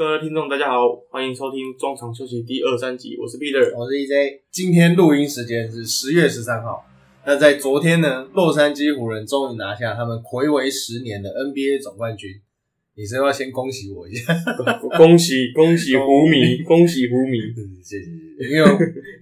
[0.00, 3.60] 各位听众，大家好，欢迎收听中场休息第二三集，我是 Peter。
[3.76, 6.82] 我是 EJ，今天录音时间是十月十三号。
[7.26, 12.30] 那在昨天呢，洛杉矶湖人终于拿下他们暌违十年的 NBA 总冠军。
[12.96, 14.34] 你是要先恭喜我一下，
[14.96, 17.38] 恭喜恭喜湖迷，恭喜湖迷，
[17.84, 18.56] 谢谢谢谢。
[18.56, 18.70] 因为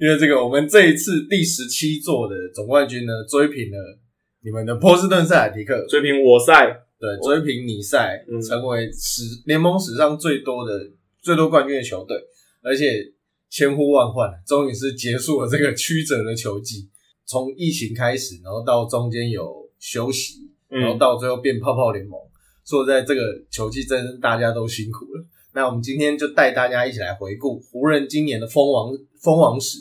[0.00, 3.98] 因为这个，我们这一次第十七座的总冠军呢，追平了
[4.44, 10.90] 你们的波士顿塞尔提克，追平我赛，对，追平你赛，嗯成为史联盟史上最多的
[11.22, 12.16] 最多冠军的球队，
[12.62, 13.12] 而且
[13.48, 16.88] 千呼万唤，终于是结束了这个曲折的球季。
[17.24, 22.18] 从疫情开始，然后到中间有休息，然后嗯，到最后变泡泡联盟。
[22.64, 25.24] 说实在这个球季真是大家都辛苦了。
[25.52, 29.78] 那我们今天就带大家一起来回顾湖人今年的封王封王史，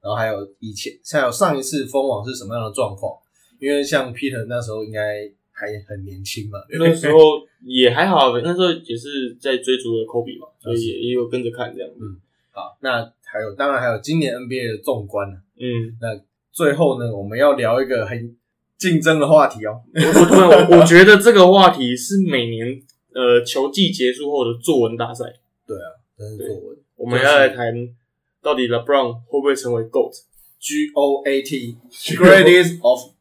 [0.00, 3.12] 然后还有以前还有上一次封王是什么样的状况。
[3.58, 7.18] 因为像 Peter 那时候应该还很年轻嘛，那时候
[7.62, 12.00] 也还好，那时候也是在追逐的科比嘛，所以也也有跟着看这样子。
[12.50, 15.36] 好，那还有当然还有今年 NBA 的纵观呢。
[15.56, 15.96] 嗯，
[16.52, 18.36] 最后呢，我们要聊一个很
[18.76, 19.80] 竞争的话题哦。
[19.94, 22.80] 我我突然我我觉得这个话题是每年
[23.14, 25.24] 呃球季结束后的作文大赛，
[25.66, 27.72] 对啊，真是作文我们要来谈
[28.42, 30.12] 到底 LeBron 会不会成为 GOAT
[30.60, 31.76] G O A T
[32.16, 33.13] Greatest of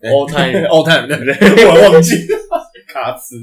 [0.00, 1.64] all time？all time，对不对？
[1.66, 2.26] 我忘记
[2.88, 3.36] 卡词。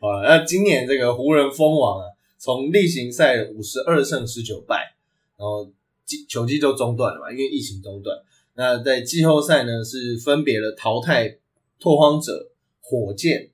[0.00, 2.06] 好了，那今年这个湖人封王啊，
[2.38, 4.94] 从例行赛五十二胜十九败，
[5.36, 5.70] 然后
[6.06, 8.16] 季球季就中断了嘛，因为疫情中断。
[8.54, 11.38] 那在季后赛呢，是分别的淘汰
[11.78, 13.50] 拓荒者、火箭、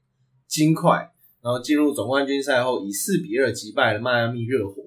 [0.47, 1.10] 金块，
[1.42, 4.82] 然后进入总冠军赛后以四比二击败了迈阿密热火。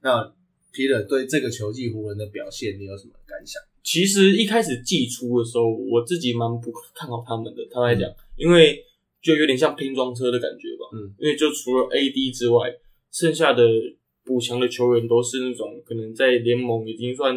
[0.00, 0.32] 那
[0.72, 3.62] Peter 对这个球季湖人的表现，你有什么感想？
[3.88, 7.66] 其实一开始季初的时候，我自己蛮不看好他们的。
[7.70, 8.84] 他来讲，因为
[9.22, 10.84] 就有点像拼装车的感觉吧。
[10.92, 12.70] 嗯，因为就除了 AD 之外，
[13.10, 13.64] 剩下的
[14.26, 17.34] 补强的球员都是那种可能在联盟已经算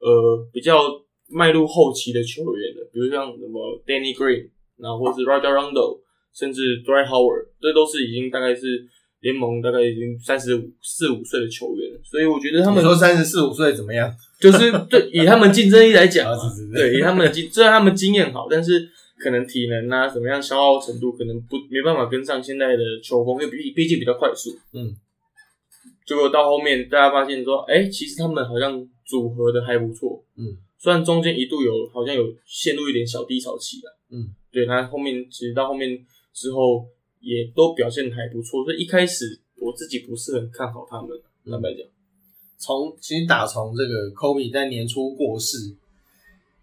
[0.00, 0.82] 呃比较
[1.28, 6.00] 迈入后期的球员了，比如像什么 Danny Green，然后或是 Raja Rondo，
[6.34, 8.84] 甚至 Dwight Howard，这都是已经大概是
[9.24, 11.98] 联盟大概已经三十五四五岁的球员了。
[12.04, 14.14] 所以我觉得他们说三十四五岁怎么样？
[14.38, 16.30] 就是对以他们竞争力来讲
[16.74, 18.86] 对以他们的经， 虽然他们经验好，但是
[19.18, 24.50] 可能体能啊怎么样消耗程度可能不没办法跟上现在的球风，因为毕毕竟比较快速。
[24.74, 24.92] 嗯，
[26.06, 30.22] 结果到后面大家发现说，哎、其实他们好像组合的还不错。
[30.36, 30.44] 嗯，
[30.78, 33.88] 虽然中间一度有好像有陷入一点小低潮期啊。
[34.12, 35.98] 嗯，对，那后面其实到后面
[36.34, 36.84] 之后
[37.24, 41.08] 也都表现的还不错，所以一开始我自己不是很看好他们，
[41.50, 41.80] 坦白讲。
[42.58, 45.74] 从其实打从这个 Kobe 在年初过世，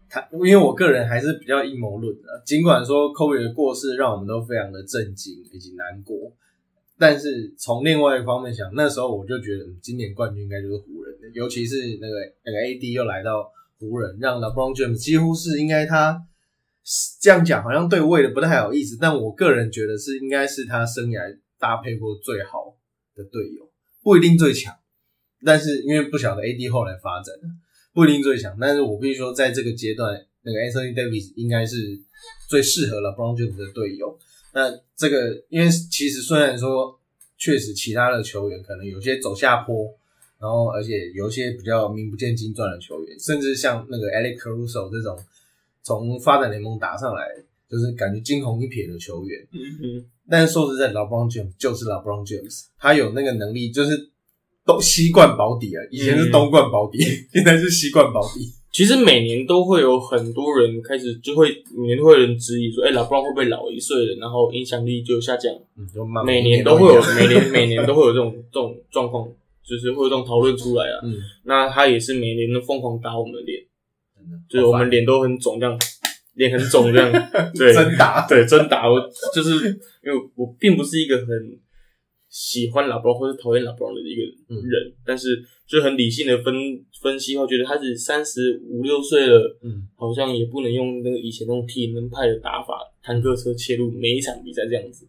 [0.09, 6.31] 他因为我个人还是比较阴谋论的，尽管说 Kobe 的过世让我们都非常的震惊以及难过，
[6.97, 16.23] 但是从另外一方面想，那时候我就觉得今年冠军应该就是湖人的，尤其是那个那个 AD 又来到湖人，让 LeBron James 几乎是应该他
[17.21, 21.21] 这样讲好像对位的不太好意思，但我个人觉得是应该是他生涯
[21.59, 22.75] 搭配过最好
[23.15, 23.69] 的队友，
[24.01, 24.75] 不一定最强。
[25.43, 27.33] 但是因为不晓得 AD 后来发展，
[27.93, 28.55] 不一定最强。
[28.59, 31.99] 但是我必须说，在这个阶段，那个 Anthony Davis 应该是
[32.49, 34.17] 最适合了 Brown James 的队友。
[34.53, 36.99] 那这个，因为其实虽然说，
[37.37, 39.87] 确实其他的球员可能有些走下坡，
[40.39, 45.17] 然后而且有一些比较名不见经传的球员，甚至像那个 Alex Caruso 这种
[45.83, 47.23] 从发展联盟打上来，
[47.69, 49.39] 就是感觉惊鸿一瞥的球员。
[49.51, 54.11] 嗯嗯，但是说实在，LeBron James 就是 LeBron James，他有那个能力，就是
[54.65, 55.81] 东西冠保底啊。
[55.91, 56.99] 以前是东冠保底，
[57.33, 58.41] 现在是西冠保底。
[58.71, 65.53] 其实每年都会有很多人开始就会每年都会有人质疑说，哎、老布朗会不会老一岁了，然后影响力就下降？
[65.77, 69.27] 嗯，就慢慢每年都会有每年 每年都会有这种这种状况，
[69.61, 71.01] 就是会有这种讨论出来啊。
[71.03, 73.61] 嗯，那他也是每年都疯狂打我们的脸，
[74.49, 75.77] 就是我们脸都很肿，这样
[76.35, 77.11] 脸很肿这样。
[77.57, 78.89] 对，真打，对，真打。
[78.89, 78.99] 我
[79.33, 79.51] 就是
[80.03, 81.27] 因为我并不是一个很
[82.29, 86.53] 喜欢拉布朗或者讨厌拉布朗的一个人，但是就很理性的分
[87.01, 95.05] 分析后，觉得他是三十五六岁了，嗯，好像也不能用那个以前那种体能派的打法，坦克车切入每一场比赛这样子。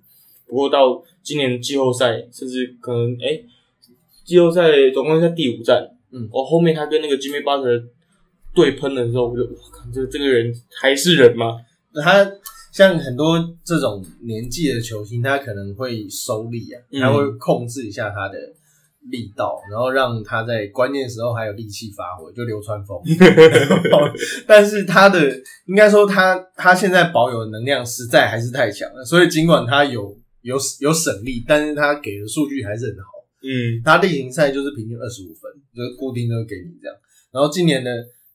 [0.46, 3.40] 不过到今年季后赛，甚至可能哎、
[4.24, 6.28] 季后赛总冠军赛第五站，嗯。
[6.32, 7.84] 哦，后面他跟那个 Jimmy Butler
[8.54, 11.56] 对喷的时候，我就我靠，这这个人还是人吗？
[12.02, 12.30] 他
[12.72, 18.38] 像很多这种年纪的球星，他可能会收力啊，嗯他会控制一下他的
[19.10, 23.02] 力道，然后让他在关键时候还有力气发挥，就流川枫。
[24.48, 25.30] 但是他的
[25.66, 33.10] 应该说他他现在保有的能量实在还是太强了，所以尽管他有有有省力，但是他给的数据还是很好。
[33.44, 36.96] 嗯他例行赛就是平均二十五分，就是固定就是给你这样。
[37.32, 37.90] 然后今年的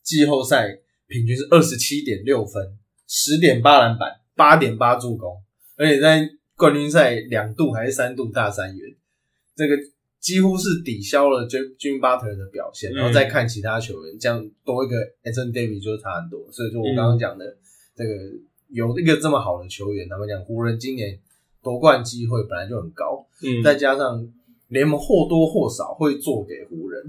[0.07, 2.77] 季后赛平均是二十七点六分，
[3.07, 5.36] 十点八篮板，八点八助攻，
[5.75, 8.95] 而且在冠军赛两度还是三度大三元，
[9.54, 9.75] 这个
[10.21, 12.94] 几乎是抵消了 Jim Jim Butler 的表现。
[12.94, 16.39] 嗯然后再看其他球员，这样多一个 Anthony Davis 就是差很多。
[16.53, 17.57] 所以说我刚刚讲的
[17.94, 18.13] 这个
[18.69, 21.19] 有一个这么好的球员，他们讲湖人今年
[21.62, 23.27] 夺冠机会本来就很高。
[23.44, 24.25] 嗯，再加上
[24.69, 27.03] 联盟或多或少会做给湖人，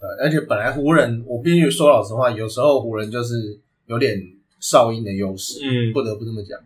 [0.00, 4.18] 呃，而且本来湖人，我必须说老实话，有时候湖人就是有点
[4.60, 6.58] 哨音的优势，嗯，不得不这么讲。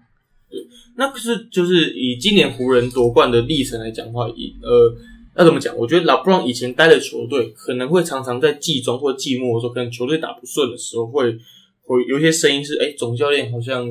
[0.96, 4.96] 那可是就是以今年湖人夺冠的历程来讲的话，以呃
[5.36, 5.76] 要怎么讲？
[5.76, 11.36] 我觉得老布朗以前待的球队可能会常常在季中或季末的时候，可能球队打不顺的时候，会
[11.82, 13.84] 会有一些声音是，哎、总教练好像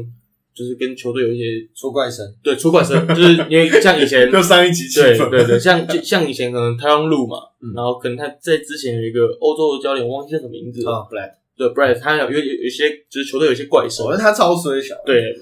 [0.54, 15.36] 就是跟球队有一些出怪声，对出怪声，就是因为像以前 就上一集气对，对对，像就像以前可能太阳路嘛，嗯然后可能他在之前有一个欧洲的教练，我忘记叫什么名字了，啊，Black，对 Brad，他有有有有一些就是球队有一些怪声我，觉得他超衰小，，对，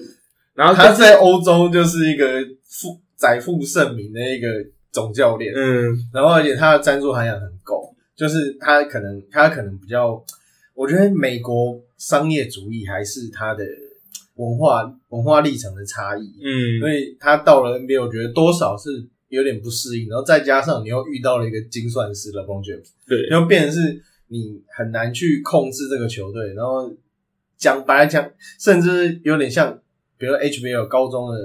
[0.54, 2.26] 然后他在欧洲就是一个
[2.64, 4.48] 负载负盛名的一个
[4.90, 5.96] 总教练，嗯。
[6.12, 10.22] 然后而且他的赞助涵养很够，就是他可能他可能比较，
[10.74, 13.64] 我觉得美国商业主义还是他的
[14.42, 16.80] 文化文化历程的差异，嗯。
[16.80, 26.92] 所以他到了 NBA，我觉得多少是有点不适应，然后再加上你又遇到了一个精算师 LeBron James，对，就变成是你很难去控制这个球队，然后
[27.56, 29.78] 讲白来讲，甚至有点像，
[30.18, 31.38] 比如说 HBL 高中的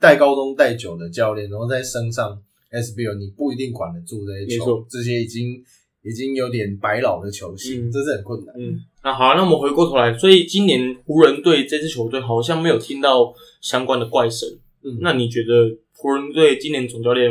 [0.00, 2.40] 带高中带久的教练，然后再升上
[2.72, 5.62] SBL，你不一定管得住这些球，这些已经
[6.02, 7.92] 已经有点白老的球星，嗯。
[7.92, 8.54] 这是很困难。
[8.58, 14.48] 嗯，那好，那我们回过头来，所以今年湖人队这支球队好像没有听到相关的怪声。
[14.82, 17.30] 嗯，那你觉得湖人队今年总教练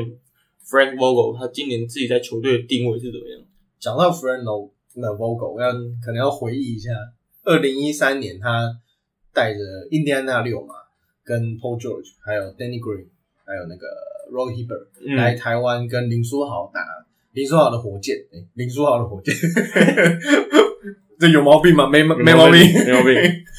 [0.66, 3.40] Frank Vogel 他今年自己在球队的定位是怎么样？
[3.80, 6.90] 讲到 f r e n d o 那 Vogel，要嗯可能要回忆一下，
[7.44, 8.80] 二零一三年他
[9.34, 9.60] 带着
[9.92, 10.74] 印第安纳六嘛，
[11.24, 13.06] 跟 Paul George，还有 Danny Green，
[13.46, 13.88] 还有那个
[14.32, 16.82] Roy Hibbert、嗯来台湾跟林书豪打
[17.34, 19.36] 林书豪的火箭，诶林书豪的火箭，
[21.20, 21.88] 这有毛病吗？
[21.88, 23.16] 没没毛病，没毛病。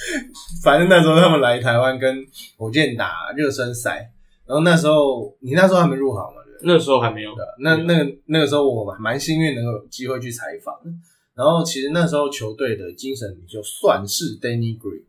[0.63, 2.25] 反正那时候他们来台湾跟
[2.57, 4.11] 火箭打热身赛，
[4.47, 6.43] 然后那时候你那时候还没入行嘛？
[6.63, 7.31] 那时候还没有。
[7.61, 10.75] 那那个那个时候我蛮幸运能够有机会去采访，
[11.37, 15.03] 然后其实那时候球队的精神领袖算是 Danny Green，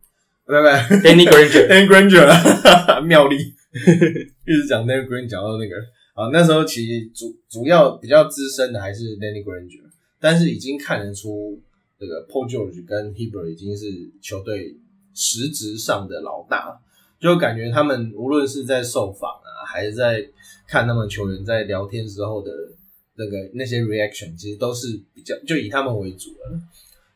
[0.46, 2.26] 不不 Danny Granger，Danny Granger
[2.94, 5.74] 啊 妙丽，一直讲 Danny Green 讲到那个
[6.14, 9.82] 啊，那时候其实主主要比较资深的还是 Danny Granger，
[10.20, 11.60] 但是已经看得出
[12.00, 14.74] 这个 Paul George 跟 Heber 已经是球队
[15.14, 16.80] 实质上的老大，
[17.20, 20.26] 就感觉他们无论是在受访啊，还是在
[20.66, 22.50] 看他们球员在聊天时候的
[23.16, 26.58] 那个那些 reaction，其实都是比较就以他们为主了。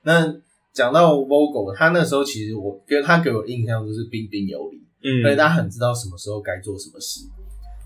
[0.03, 0.37] 那
[0.75, 7.21] 讲到 Vogel，他那时候其实我给他给我印象就是彬彬有礼，嗯所以他很知道什么时候该做什么事。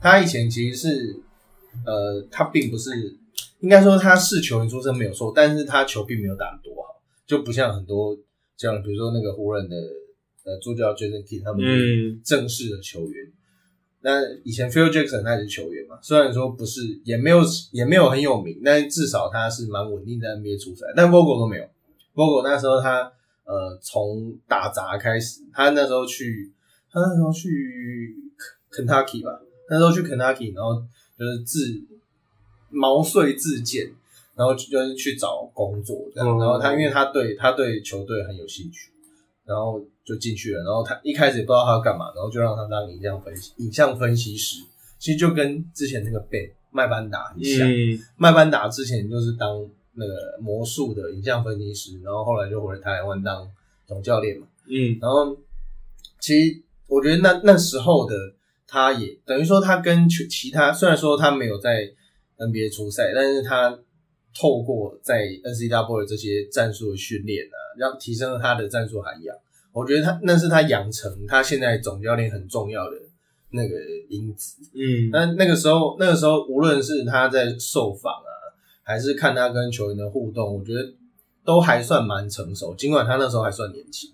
[0.00, 1.22] 他以前其实是，
[1.84, 2.90] 呃，他并不是，
[3.60, 6.87] 应该说他是球员出身没有错，但是他球并没有打得多好，
[7.28, 8.18] 就不像很多
[8.56, 9.76] 这样，比如说那个湖人的
[10.44, 13.30] 呃助教 Jason Kidd 他们是嗯正式的球员。
[14.00, 17.40] 那以前 Phil Jackson 他也是球员嘛，虽然说不是，也没有
[17.72, 20.86] 也没有很有名，但是至少他是蛮稳定在 NBA 出赛。
[20.96, 21.64] 但 Vogel 都没有
[22.14, 23.12] ，Vogel 那时候他
[23.44, 26.52] 呃从打杂开始，他那时候去
[26.90, 28.16] 他那时候去
[28.70, 30.80] Kentucky 吧，那时候去 Kentucky，然后
[31.18, 31.60] 就是自
[32.70, 33.92] 毛遂自荐，
[34.38, 38.92] 然后就是去找工作这样，哦然后他因为他对他对球队很有兴趣，
[39.44, 44.62] 然后就进去了，然后他一开始也不知道他要干嘛，然后就让他当影像分析影像分析师，
[44.96, 47.98] 其实就跟之前那个 Ben 麦班达很像，嗯。
[48.16, 53.50] 麦班达之前就是当那个魔术的影像分析师，然后后来就回台湾当
[53.88, 54.46] 总教练嘛。
[54.68, 54.96] 嗯。
[55.00, 55.36] 然后
[56.20, 58.14] 其实我觉得那那时候的
[58.68, 61.90] 他也等于说他跟其其他虽然说他没有在
[62.36, 63.76] NBA 出赛，但是他
[64.38, 69.36] 透过在 N C W 的这些战术的训练啊，让提升了他的战术涵养。
[69.72, 72.96] 我觉得他那是他养成他现在总教练很重要的
[73.50, 73.74] 那个
[74.08, 74.56] 因子。
[74.74, 78.30] 嗯那那个时候，那个时候，无论是他在受访啊，
[78.82, 80.80] 还是看他跟球员的互动，我觉得
[81.44, 82.74] 都还算蛮成熟。
[82.76, 84.10] 尽管他那时候还算年轻。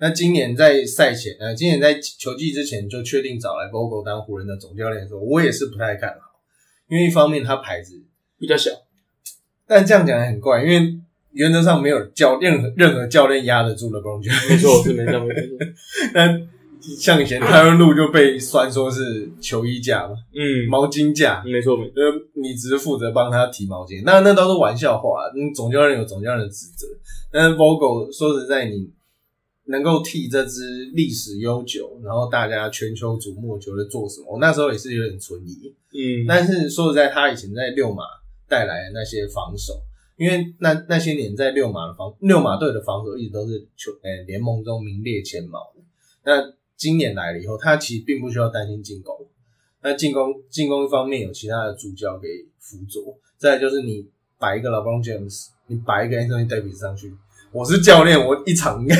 [0.00, 6.40] 那今年在赛前，呃，今年在球季之前就确定找来 Vogel 当湖人的总教练的时候，我也是不太看好，
[6.88, 8.00] 因为一方面他牌子，
[8.38, 8.70] 比较小。
[9.68, 10.98] 但这样讲也很怪，因为
[11.32, 14.50] 原则上没有教任何任何教练压得住 LeBron James。
[14.50, 15.42] 没错，是没错没错。
[16.14, 16.48] 但
[16.80, 25.30] 像以前泰伦路就被酸说是球衣架嘛，嗯，毛巾架，没错没错，呃，你只是负责帮他提毛巾，那那都是玩笑话。
[25.36, 26.86] 嗯，总教练有总教练的职责，
[27.30, 28.90] 但是 Vogel 说实在，你
[29.66, 34.32] 能够替这支历史悠久，然后大家全球瞩目的球队做什么？
[34.32, 35.74] 我那时候也是有点存疑。
[35.92, 38.02] 嗯，但是说实在，他以前在六马
[38.48, 39.74] 带来的那些防守，
[40.16, 45.82] 因为那那些年在六马的防六马队的防守一直都是球诶联盟中名列前茅的。
[46.24, 49.14] 那今年来了以后，他其实并不需要担心进攻。
[49.82, 52.28] 那进攻进攻一方面有其他的助教给
[52.58, 57.14] 辅佐，再就是你摆一个 LeBron James，你摆一个 Anthony Davis 上去，
[57.52, 58.96] 我是教练，我一场应该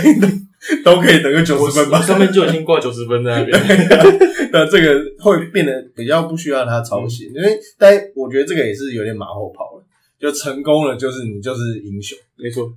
[0.85, 2.01] 都 都可以得个九十分吧？
[2.03, 3.59] 上面就已经挂九十分在那边。
[4.53, 9.85] 那这个会变得比较不需要他操心，因为但我觉得这个也是有点马后炮了，
[10.19, 12.17] 就成功了就是你就是英雄。
[12.37, 12.73] 没错，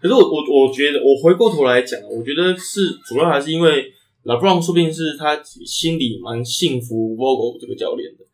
[0.00, 3.84] 可是我我我觉得，我回过头来讲，我觉得是主要还是因为
[4.24, 8.24] 老布朗说不定是他心里蛮信服 Vogel 这个教练的，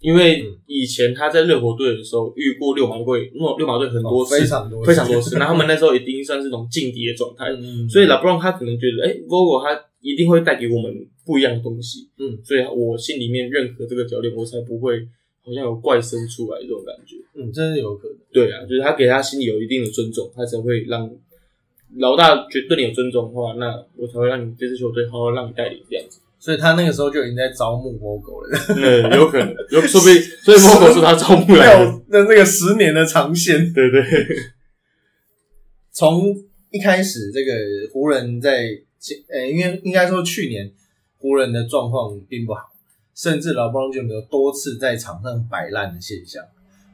[0.00, 0.54] 因为嗯。
[0.70, 4.86] 以前他在热火队的时候遇过六马队，那六马队很多次，哦非常多次。
[4.86, 7.88] 非常多次，那他们那时候一定算是那种劲敌的状态，嗯。
[7.88, 15.00] 所以老布朗他可能觉得，哎、v o g e l 他一定会带给我们不一样的东西，嗯，所以我心里面认可这个教练，我才不会
[15.42, 17.16] 好像有怪声出来这种感觉。
[17.34, 18.16] 嗯，真是有可能。
[18.30, 21.10] 对啊，就是他给他心里有一定的尊重，他才会让
[21.96, 26.20] 老大觉得对你有尊重的话，那我才会让你这支球队好好让你带领这样子。
[26.40, 28.58] 所以他那个时候就已经在招募 Vogel 了，
[29.10, 32.00] 嗯，有可能，有说不定，所以 Vogel 是他招募来的。
[32.08, 33.72] 那那这个十年的长线。
[33.72, 34.02] 对对，
[35.92, 36.34] 从
[36.70, 37.52] 一开始，这个
[37.92, 38.68] 湖人在
[39.30, 40.70] 呃，因为应该说去年
[41.16, 42.60] 湖人的状况并不好，
[43.16, 46.44] 甚至老布朗就有多次在场上摆烂的现象，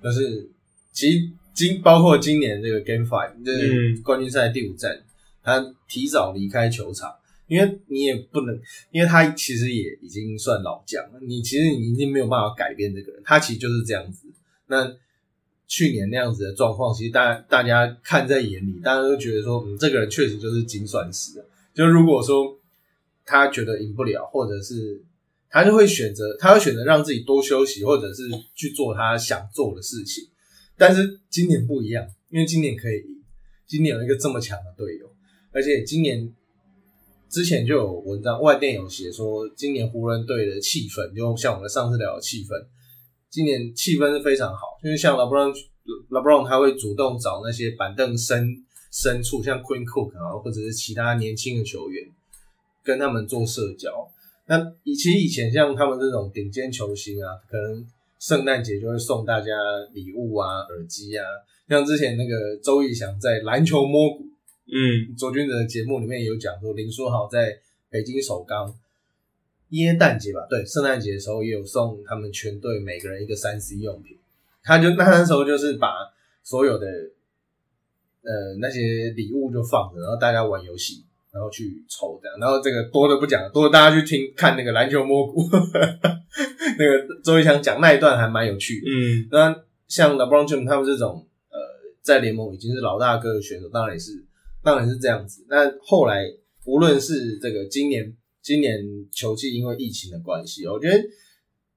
[0.02, 0.48] 就是
[0.90, 1.18] 其实
[1.52, 5.02] 今包括今年这个 Game Five 就是嗯冠军赛第五战，
[5.42, 7.10] 他提早离开球场。
[7.46, 8.58] 因为你也不能，
[8.90, 14.26] 因为他其实也已经算老将了，你其实你已经没有办法改变这个人，他其实就是这样子。
[14.66, 14.96] 那
[15.66, 21.44] 去年那样子的状况，其实大大家看在眼里，大家都觉得说，嗯，这个人确实就是精算师。
[21.74, 22.58] 就如果说
[23.24, 25.02] 他觉得赢不了，或者是
[25.50, 28.22] 他就会选择，他会选择让自己多休息，或者是
[28.54, 30.28] 去做他想做的事情。
[30.76, 33.22] 但是今年不一样，因为今年可以赢，
[33.66, 35.10] 今年有一个这么强的队友，
[35.52, 36.32] 而且今年
[37.28, 42.50] 之前就有文章外电有写说，今年湖人队的气氛，就像我们上次聊的气氛，
[43.28, 45.52] 今年气氛是非常好，因为像 LeBron
[46.10, 52.08] LeBron 他会主动找那些板凳深深处，像 Queen Cook 啊，或者是其他年轻的球员，
[52.84, 54.08] 跟他们做社交。
[54.46, 57.84] 那以其实以前像他们这种顶尖球星啊，可能
[58.20, 59.52] 圣诞节就会送大家
[59.92, 61.24] 礼物啊、耳机啊，
[61.68, 64.24] 像之前那个周逸翔在篮球摸骨
[64.66, 67.58] 嗯卓君哲的节目里面有讲说，林书豪在
[67.90, 68.74] 北京首钢
[69.70, 74.16] 耶诞节吧，对，圣诞节的时候也有送他们全队每个人一个三 C 用品。
[74.62, 75.88] 他就那那时候就是把
[76.42, 76.86] 所有的
[78.22, 82.38] 呃那些礼物就放着，然后大家玩游戏，然后去抽这样。
[82.38, 85.42] 然后这个多的不讲，多的大家去听看那个篮球蘑菇，
[86.78, 88.86] 那个周一强讲那一段还蛮有趣的。
[88.90, 89.54] 嗯那
[89.88, 91.58] 像 LeBron James 他们这种呃，
[92.00, 94.24] 在联盟已经是老大哥的选手，当然也是
[94.64, 95.44] 当然是这样子。
[95.48, 96.24] 那后来
[96.64, 98.80] 无论是这个今年今年
[99.12, 100.98] 球季因为疫情的关系，我觉得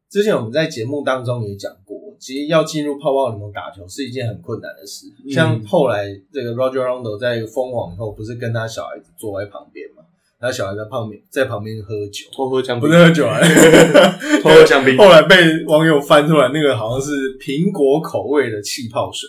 [0.09, 5.07] 之前我们在节目当中也讲过，其实要进入泡泡联盟打球是一件很困难的事。
[5.25, 10.03] 嗯像后来这个 Roger Rondo 在封网以后，不是跟他小孩子坐在旁边嘛？
[10.39, 13.39] 他小孩在旁边在旁边喝酒，偷喝香槟不是，喝酒啊。
[14.41, 19.27] 偷喝香槟， 后来被网友翻出来，那个好像是苹果口味的气泡水，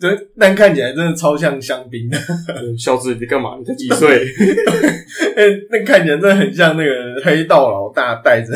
[0.00, 2.18] 对，但看起来真的超像香槟的，
[2.56, 3.56] 嗯小子你在干嘛？
[3.58, 4.24] 你才几岁？
[5.36, 8.52] 哎那看起来真的很像那个黑道老大带着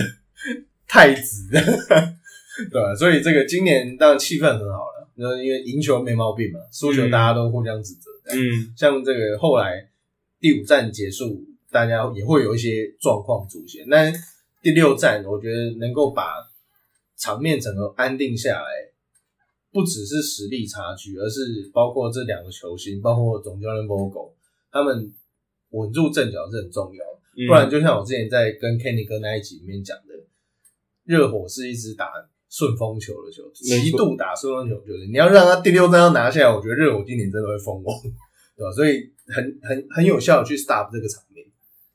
[0.89, 1.61] 太子的，
[2.73, 8.11] 对吧、所以这个今年当然气氛很好了，那因为赢球没毛病嘛，输球大家都互相指责。
[8.33, 9.87] 嗯像这个后来
[10.41, 13.85] 第五站结束，大家也会有一些状况出现。
[13.91, 14.11] 但
[14.63, 16.25] 第六站，我觉得能够把
[17.19, 18.69] 场面整个安定下来，
[19.75, 24.31] 不只是实力差距，而是包括这两个球星，包括总教练 Vogel，
[24.71, 25.13] 他们
[25.71, 27.05] 稳住阵脚是很重要
[27.49, 30.15] 不然，就像我之前在跟 Kenny 哥那一集里面讲的，
[31.03, 32.07] 热火是一支打
[32.49, 35.09] 顺风球的球队，极度打顺风球的球队。
[35.09, 38.01] 你要让他第六战要拿下来，我觉得热火今年真的会疯狂，
[38.57, 38.71] 对吧？
[38.71, 41.45] 所以很很很有效的去 stop 这个场面。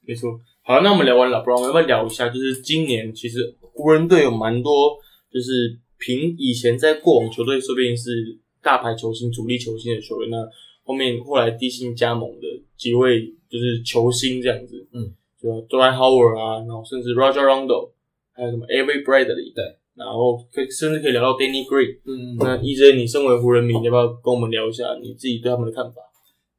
[0.05, 0.37] 没错。
[0.61, 2.27] 好，那我们聊完了 LeBron，要不要聊一下？
[2.27, 4.97] 就是今年其实湖人队有蛮多，
[5.31, 10.37] 就是凭以前在过往球队说不定是大牌球星、主力球星的球员，那
[10.83, 14.87] 后面后来低薪加盟的几位就是球星这样子。
[14.93, 17.91] 嗯，就 Dwight Howard 啊，然后甚至 Roger Rondo，
[18.31, 19.63] 还有什么 Avery Bradley，对，
[19.93, 21.99] 然后可甚至可以聊到 Danny Green。
[22.05, 26.01] 嗯，那 EJ，你身为湖人迷，你要不要跟我们聊一下你自己对他们的看法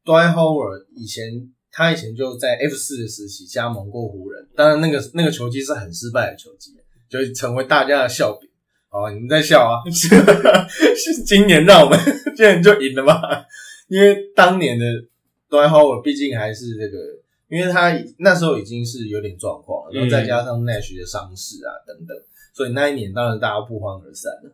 [0.05, 6.73] ？Dwight Howard 以前他以前就在 F 四的时期加盟过湖人，当然那个那个球季是很失败的球季，
[7.09, 8.50] 就成为大家的笑柄。
[8.93, 9.79] 好，你们在笑啊？
[9.89, 11.97] 是今年让我们
[12.37, 13.15] 竟然就赢了吗？
[13.87, 14.85] 因为当年的
[15.49, 16.99] Dwight Howard 毕竟还是这个，
[17.49, 22.17] 因为他那时候已经是有点状况了，然后再加上 Nash 的伤势啊等等，
[22.53, 24.53] 所以那一年当然大家不欢而散了。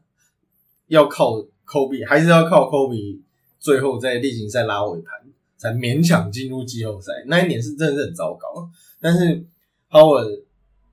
[0.89, 3.21] 要靠 Kobe 还是要靠 Kobe
[3.59, 5.13] 最后在例行赛拉尾盘，
[5.57, 7.25] 才勉强进入季后赛。
[7.27, 8.69] 那一年是真的是很糟糕，
[9.01, 9.43] 但是
[9.91, 10.43] Howard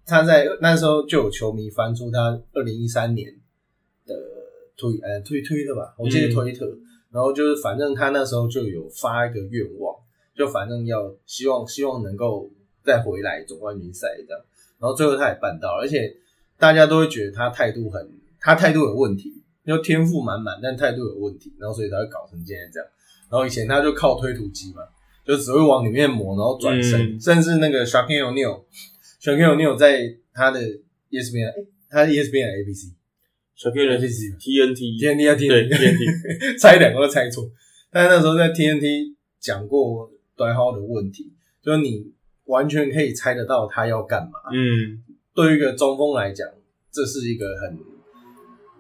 [0.06, 3.34] 他在那时候就有球迷翻出他二零一三年
[4.06, 4.14] 的
[4.76, 6.66] 推呃推推特吧，我记得推特，
[7.12, 9.96] 然后就是反正他那时候就有发一个愿望，
[10.36, 12.50] 就反正要希望希望能够
[12.84, 14.42] 再回来总冠军赛这样，
[14.80, 16.16] 然后最后他也办到了，而且
[16.58, 19.32] 大家都会觉得他态度很他态度有问题，
[19.66, 22.90] 就天赋满满，但态度有问题，然后所以才会搞成现在这样。
[23.30, 24.82] 然后以前他就靠推土机嘛，
[25.26, 27.22] 就只会往里面磨，然后转身，嗯。
[27.22, 28.34] 甚至那个 Shaquille
[29.24, 30.62] O'Neal，Shaquille O'Neal 在他的
[31.10, 31.54] E ESPN，哎，
[31.90, 32.94] 他的 ESPN 还是 ABC
[33.56, 37.50] 小 Q 的 ABC TNT TNT 啊对 TNT，TNT，猜两个都猜错。
[37.92, 42.12] 但是那时候在 TNT 讲过短号的问题，就是你
[42.46, 44.32] 完全可以猜得到他要干嘛。
[44.52, 45.04] 嗯，
[45.34, 46.50] 对于一个中锋来讲，
[46.92, 47.78] 这是一个很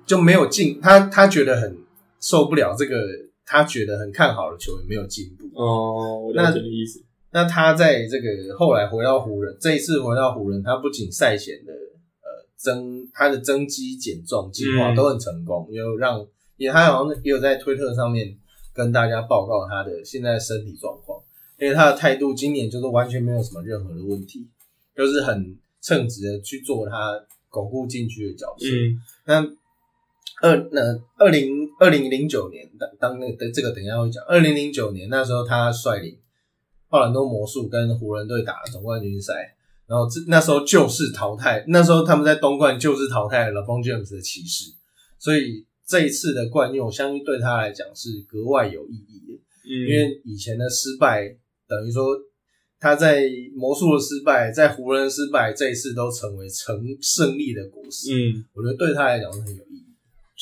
[0.05, 1.77] 就没有进，他他觉得很
[2.19, 3.07] 受不了这个，
[3.45, 5.45] 他觉得很看好的球员没有进步。
[5.53, 7.01] 哦，我了解你意思。
[7.33, 16.25] 那他在这个后来回到湖人，这一次回到湖人，他不仅赛前的呃增他的增肌减重计划嗯都很成功，有让
[16.57, 18.37] 也他好像也有在推特上面
[18.71, 21.19] 跟大家报告他的现在身体状况，
[21.57, 24.47] 因为他的态度今年就是完全没有什么任何的问题，
[24.95, 28.67] 就是很称职的去做他巩固进去的角色。
[28.67, 29.41] 嗯那
[30.41, 30.81] 二那
[31.17, 36.17] 二零二零零九年当当那个这个等一下会讲，二零零九年那时候他率领
[36.93, 39.55] 奥兰多魔术跟湖人队打了总冠军赛，
[39.87, 44.71] 然后这那时候就是淘汰，那时候他们在东冠就是淘汰了 LeBron James 的骑士，
[45.17, 49.33] 所以这一次的冠军，我相信对他来讲是格外有意义的。
[49.65, 51.35] 嗯，因为以前的失败
[51.67, 52.15] 等于说
[52.79, 53.23] 他在
[53.55, 58.13] 魔术的失败，在湖人的失败，这一次都成为成胜利的果实。
[58.13, 59.72] 嗯，我觉得对他来讲是很有意义。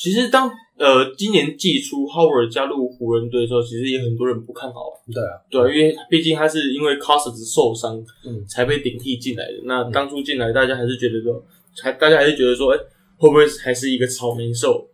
[0.02, 4.80] 其实当呃今年季初 Howard 加入湖人队的时候，其实也很多人不看好。
[5.14, 9.52] 对啊，对啊，因为毕竟他是因为 Cousins 受伤嗯才被顶替进来的。
[9.62, 11.40] 那当初进来，大家还是觉得说，
[11.80, 12.78] 还大家还是觉得说，哎、
[13.16, 14.88] 会不会还是一个草莓兽？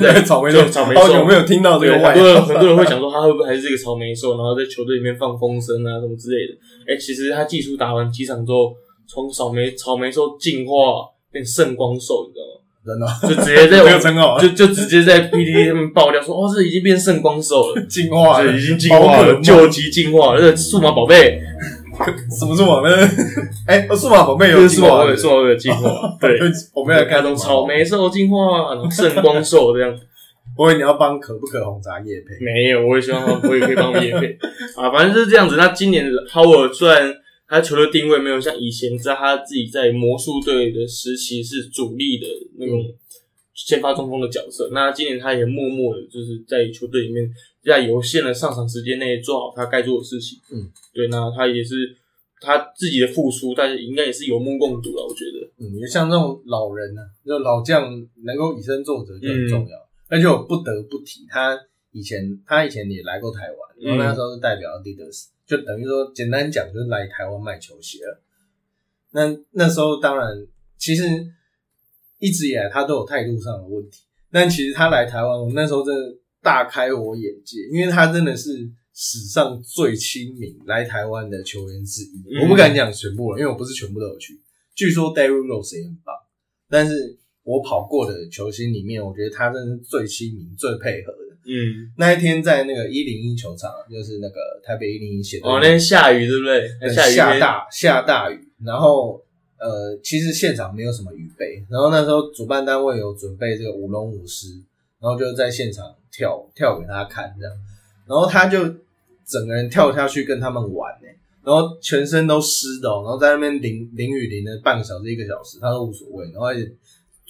[0.00, 2.46] 对， 草莓兽，对草莓兽好久没有听到这对，个外很多人号。
[2.46, 6.54] 很多人会想说，他会不会还是一个草莓兽，然后在球队里面放风声啊什么之类的。
[6.86, 8.72] 哎、其实他技术打完几场之后，
[9.08, 12.60] 从草莓草莓兽进化变圣光兽，你知道吗？
[12.84, 13.06] 真的。
[13.22, 14.34] 就直接 在没有称号。
[14.34, 21.40] 啊，就就直接在 PDD 上面爆料说，哦，这已经变圣光兽了，进化了，已经进化了，救急进化了，这数码宝贝，
[22.38, 22.90] 什么数码宝贝？
[23.66, 26.38] 哎，数码宝贝有进化的数码宝贝，数码进化，对，
[26.74, 28.36] 我们要看从草莓兽进化，
[28.90, 29.94] 圣光兽这样。
[30.56, 34.36] 我以为你要帮可不可红茶叶配，没有，我也希望他我也可以帮我们也配。
[34.76, 35.56] 啊，反正就是这样子。
[35.56, 37.14] 那今年的 Howard 虽然
[37.50, 42.80] 他球队定位没有像以前在他自己在魔术队的时期是主力的那种
[43.52, 47.28] 先发中锋的角色，那今年他也默默的就是在球队里面
[47.64, 50.38] 在有限的上场时间内做好他该做的事情。
[50.52, 51.74] 嗯，对，那他也是
[52.40, 55.50] 他自己的付出，大家应该也是有目共睹了，我觉得。
[55.58, 57.90] 嗯，也像这种老人呢、啊，就老将
[58.24, 59.76] 能够以身作则就很重要。
[60.08, 61.58] 而且我不得不提，他
[61.90, 68.22] 以前他以前也来过台湾，然后那时候是代表 Adidas，、就等于说简单讲就是来台湾卖球鞋了。
[69.10, 70.28] 那那时候当然，
[70.78, 71.02] 其实
[72.20, 82.22] 一直以来他都有态度上的问题，但其实他来台湾，我那时候真的大开我眼界，因为他真的是史上最亲民来台湾的球员之一。
[82.36, 84.40] 嗯我不敢讲全部了，因为我不是全部都有去。
[84.76, 86.14] 据说 Derrick Rose 也很棒，
[86.68, 91.29] 但是我跑过的球星里面，我觉得他真的是最亲民、最配合的。
[91.44, 96.68] 嗯，那一天在那个一零一球场，就是那个台北一零一写的哦，那天下雨对不对？
[96.80, 99.20] 对下雨下大下大雨，然后
[99.58, 104.48] 呃，其实现场没有什么雨备，然后那时候主办单位有准备这个舞龙舞狮，
[105.00, 107.54] 然后就在现场跳跳给他看这样，
[108.06, 108.64] 然后他就
[109.26, 111.08] 整个人跳下去跟他们玩呢、
[111.44, 116.70] 然后全身都湿的、哦，然后在那边淋淋雨淋了半个小时一个小时，他都无所谓，然后也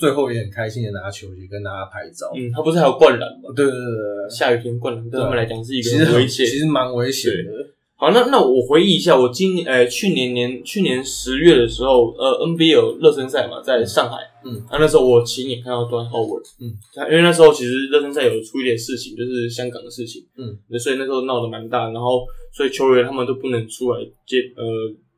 [0.00, 2.32] 最后也很开心的拿球鞋跟大家拍照。
[2.34, 3.52] 嗯，他不是还有灌篮吗？
[3.54, 6.46] 对对对对对，下雨天灌篮对他们来讲是一其实很个很危险。
[6.46, 7.52] 其实蛮危险的。
[7.96, 24.64] 好，那那我回忆一下，我今年呃去年年去年十月的时候，呃 NBA 有热身赛嘛，在上海，嗯，啊那时候我亲眼看到 Dwight Howard，嗯，他因为那时候其实热身赛有出一点事情，就是香港的事情，嗯，所以那时候闹得蛮大，然后所以球员他们都不能出来接呃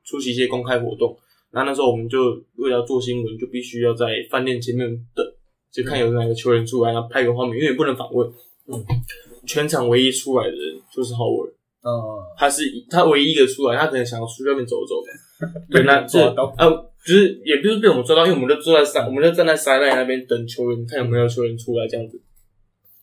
[0.04, 1.16] 出席一些公开活动，
[1.52, 5.24] 然后那时候我们就为了做新闻，就必须要在饭店前面等，
[5.70, 8.26] 就看有哪个球员出来，然后拍个画面，因为不能访问，
[8.66, 8.82] 嗯，
[9.46, 11.52] 全场唯一出来的人就是 Howard。
[11.82, 15.52] 呃，他是他唯一一个出来，他可能想要出去外面走走吧。
[15.70, 16.70] 对， 那这抓到呃，
[17.04, 22.18] 就是也不是被我们抓到，因为我们就坐在山，我们就站在山奈那边等球员，看有没有球员出来这样子。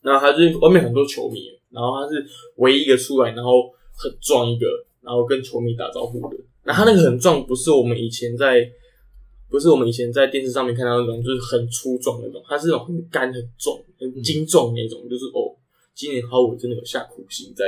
[0.01, 4.65] 然后他就是外面很多球迷，然后他是唯一一个出来，然后很壮一个，
[5.01, 6.37] 然后跟球迷打招呼的。
[6.63, 8.69] 然后他那个很壮，不是我们以前在，
[9.49, 15.55] 不是我们以前在电视上面看到那种，就是很粗壮那种，他是那种很干、很重、很精壮那种，就是哦，
[15.95, 17.65] 今年好我真的有下苦心在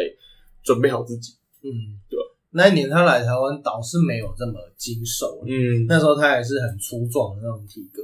[0.63, 1.33] 准备好自己。
[1.63, 1.69] 嗯，
[2.09, 8.01] 对吧那一年他来台湾倒是没有这么精瘦，嗯，那时候他还是很粗壮的那种体格，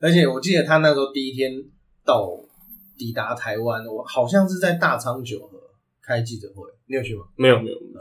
[0.00, 1.64] 而且我记得他那时候第一天
[2.04, 2.38] 到
[2.98, 5.58] 抵达台湾，我好像是在大昌九和
[6.02, 7.24] 开记者会，你有去吗？
[7.36, 8.00] 没有没有没有。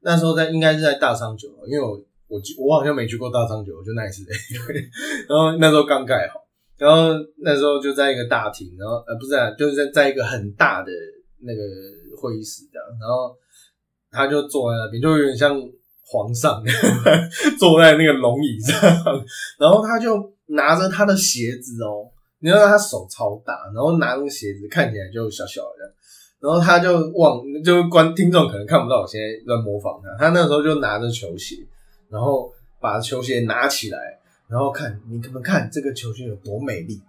[0.00, 1.90] 那时候在应该是在大昌酒，因为我
[2.28, 4.24] 我我好像没去过大昌酒，就那一次
[5.28, 6.40] 然后那时候刚盖好，
[6.76, 10.92] 然后那时候就在一个大厅，然后呃不是、啊，就是在在一个很大的
[11.40, 11.62] 那个
[12.16, 13.36] 会议室这样，然后
[14.10, 15.60] 他就坐在那边，就有点像
[16.04, 16.62] 皇上
[17.58, 18.80] 坐在那个龙椅上，
[19.58, 22.08] 然后他就拿着他的鞋子哦，
[22.40, 25.94] 你知道他手超大，然后拿那个鞋子看起来就小小的，
[26.40, 31.56] 然后他就忘，就观听众可能看不到，我现在在模仿他，他那时候就拿着球鞋，
[32.08, 33.98] 然后把球鞋拿起来，
[34.48, 37.00] 然后看你们看这个球鞋有多美丽，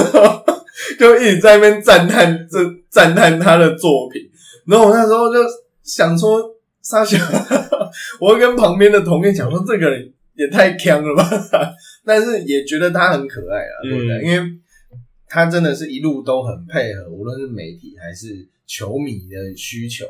[0.98, 4.22] 就一直在那边赞叹这赞叹他的作品，
[4.66, 5.38] 然后我那时候就
[5.82, 6.42] 想说，
[6.82, 7.18] 沙小，
[8.18, 11.28] 我跟旁边的同学讲说，这个人也太强了吧，
[12.06, 14.16] 但是也觉得他很可爱啊，对不对？
[14.16, 14.24] 嗯。
[14.24, 14.50] 因为
[15.30, 20.04] 他真的是一路都很配合，无论是媒体还是球迷的需求。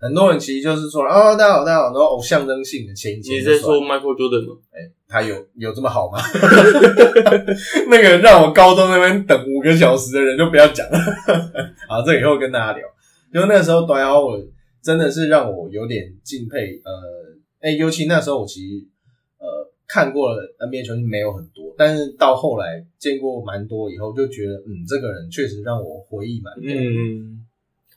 [0.00, 3.56] 很多人其实就是说，哦，大家好，大家好，然后偶像征性的前一牵你在。
[3.56, 4.60] 说 Michael Jordan 吗？
[5.06, 6.18] 他有有这么好吗？
[7.88, 10.98] 那个让我高中那边等五个小时的人就不要讲了。
[11.88, 12.84] 好，这以后跟大家聊。
[13.32, 14.44] 就那时候，短 o 我
[14.82, 16.80] 真的是让我有点敬佩。
[16.84, 16.92] 呃，
[17.60, 18.93] 哎、尤其那时候我其实呃
[19.86, 26.64] 看过了 NBA 球星没有很多，但是到后来见过蛮多以后，就觉得嗯，这个人确实让我回忆蛮多。
[26.70, 27.44] 嗯，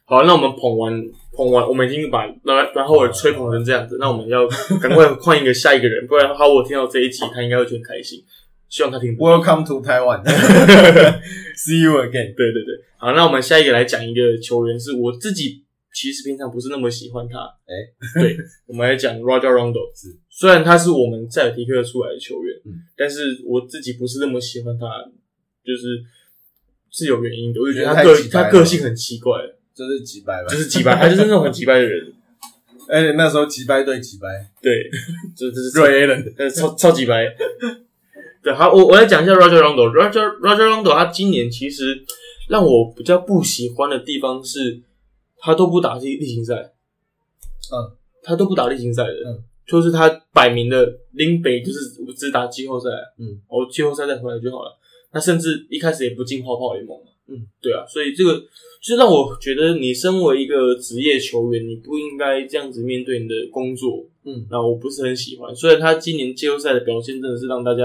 [0.06, 4.48] 好，那我们捧完捧完，我们已经把然然后我吹捧成这样子，那我们要
[4.82, 8.24] 赶快换一个下一个人，不然好我听到这一集，他应该会觉得很开心。
[8.70, 9.16] 希望他听。
[9.16, 10.26] Welcome to Taiwan.
[11.56, 12.36] See you again.
[12.36, 17.40] 对对对，好，那我们下一个来讲一个球员，是我自己其实平常不是那么喜欢他。
[17.66, 17.74] 哎
[18.22, 18.36] 对，
[18.68, 19.90] 我们来讲 Roger Rondo。
[19.96, 22.84] 是，虽然他是我们塞尔提克出来的球员，嗯。
[22.96, 24.86] 但是我自己不是那么喜欢他，
[25.66, 26.04] 就是
[26.92, 27.60] 是有原因的。
[27.60, 29.42] 我就觉得他个他个性很奇怪，
[29.74, 32.14] 就是几百吧，就是击败，他 就是那种很击败的人。
[32.88, 34.28] 而且那时候几百对几百，
[34.62, 34.72] 对，
[35.36, 37.36] 就 就是超瑞 A 人，呃超超级白。
[38.44, 39.90] 对，好，我我来讲一下 Roger Rondo。
[39.90, 42.06] Roger Roger Rondo，他今年其实
[42.48, 44.84] 让我比较不喜欢的地方是，
[45.40, 46.54] 他都不打例例行赛，
[47.74, 51.80] 嗯，他都不打例行赛的，嗯，就是他摆明的拎北就是
[52.16, 54.78] 只打季后赛，嗯，我，季后赛再回来就好了。
[55.12, 58.42] 他甚至一开始也不进泡泡联盟嘛，嗯，对啊，所以这个
[58.82, 65.56] 就让我觉得，你身为一个职业球员，你不应该这样子面对你的工作，嗯，那我不是很喜欢。
[65.56, 67.84] 虽然他今年季后赛的表现真的是让大家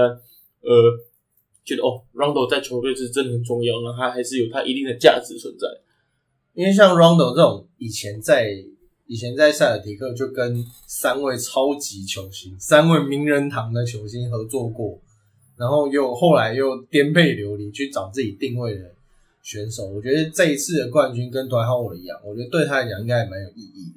[0.61, 0.99] 呃
[1.65, 5.67] 觉得哦，Rondo 在球队是真的很重要，那他还是有他一定的价值存在。
[6.53, 8.53] 因为像 Rondo 这种以前在
[9.05, 14.99] 以前在塞尔提克就跟三位超级球星、三位名人堂的球星合作过，
[15.57, 18.91] 然后又后来又颠沛流离去找自己定位的
[19.41, 23.93] 选手，我觉得这一次的冠军跟团好我一样，我觉得对他来讲应该也蛮有意义，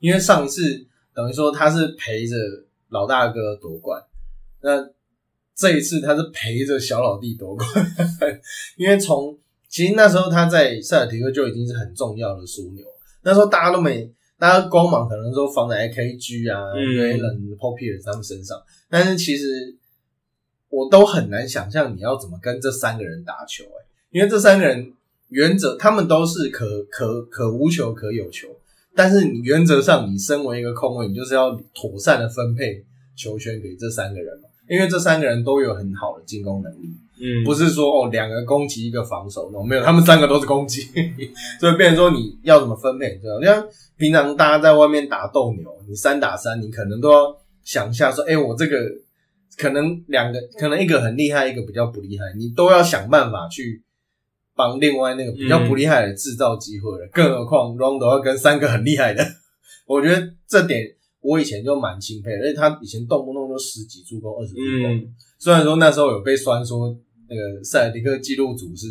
[0.00, 2.36] 因为上一次等于说他是陪着
[2.88, 4.02] 老大哥夺冠，
[4.60, 4.90] 那
[5.54, 7.68] 这一次他是陪着小老弟夺冠，
[8.76, 12.84] 因为从其实那时候他在塞尔提克就已经是很重要的枢纽，
[13.22, 16.82] 那时候大家都没，大家光芒可能说放在 AKG 啊、嗯。
[16.98, 19.76] Raylan、Paul Pierce 他们身上，但是其实
[20.68, 24.92] 我都很难想象你要怎么跟这三个人打球、欸，因为这三个人
[25.28, 28.48] 原则他们都是可可可无球可有球，
[28.96, 34.48] 但是你原则上你身为一个控卫，你就是要妥善的分配球权给这三个人嘛。
[34.68, 36.90] 因为这三个人都有很好的进攻能力，
[37.22, 40.82] 嗯，不是说哦两个攻击一个防守，no, 没有，他们三个都是攻击，
[41.60, 43.44] 所以变成说你要怎么分配，对吧？
[43.44, 43.64] 像
[43.96, 48.76] 平常大家在外面打斗牛，你三打三，你可能都要想一下说，哎、我这个
[49.56, 53.80] 可能两个，可能一个很厉害，一个比较不厉害，你都要想办法去
[54.56, 57.08] 帮另外那个比较不厉害的制造机会了。
[57.12, 59.24] 更何况 Rondo 要跟三个很厉害的，
[59.86, 60.82] 我觉得这点
[61.20, 64.96] 我以前就蛮钦佩的，而且他以前动不动就十几助攻、二十助攻。
[64.96, 66.96] 嗯，虽然说那时候有被酸说
[67.32, 68.86] 那个塞尔迪克记录组是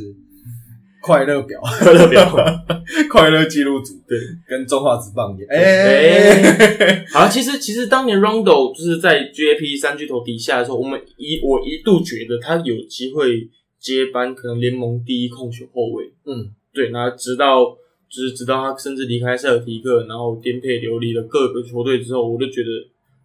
[1.03, 2.33] 快乐表， 快乐表，
[3.09, 5.47] 快乐记录组对，跟中华职棒一样。
[5.49, 7.05] 哎、哎。
[7.11, 13.47] 好，其实其实当年 Rondo 就是在 GAP 三巨头底下的时候，我们一我一度觉得他有机会
[13.79, 16.51] 接班可能联盟第一控球后卫，嗯。
[16.73, 17.65] 对，那直到
[18.09, 22.69] 就是直到他甚至离开塞尔提克，然后颠沛流离了各个球队之后，我就觉得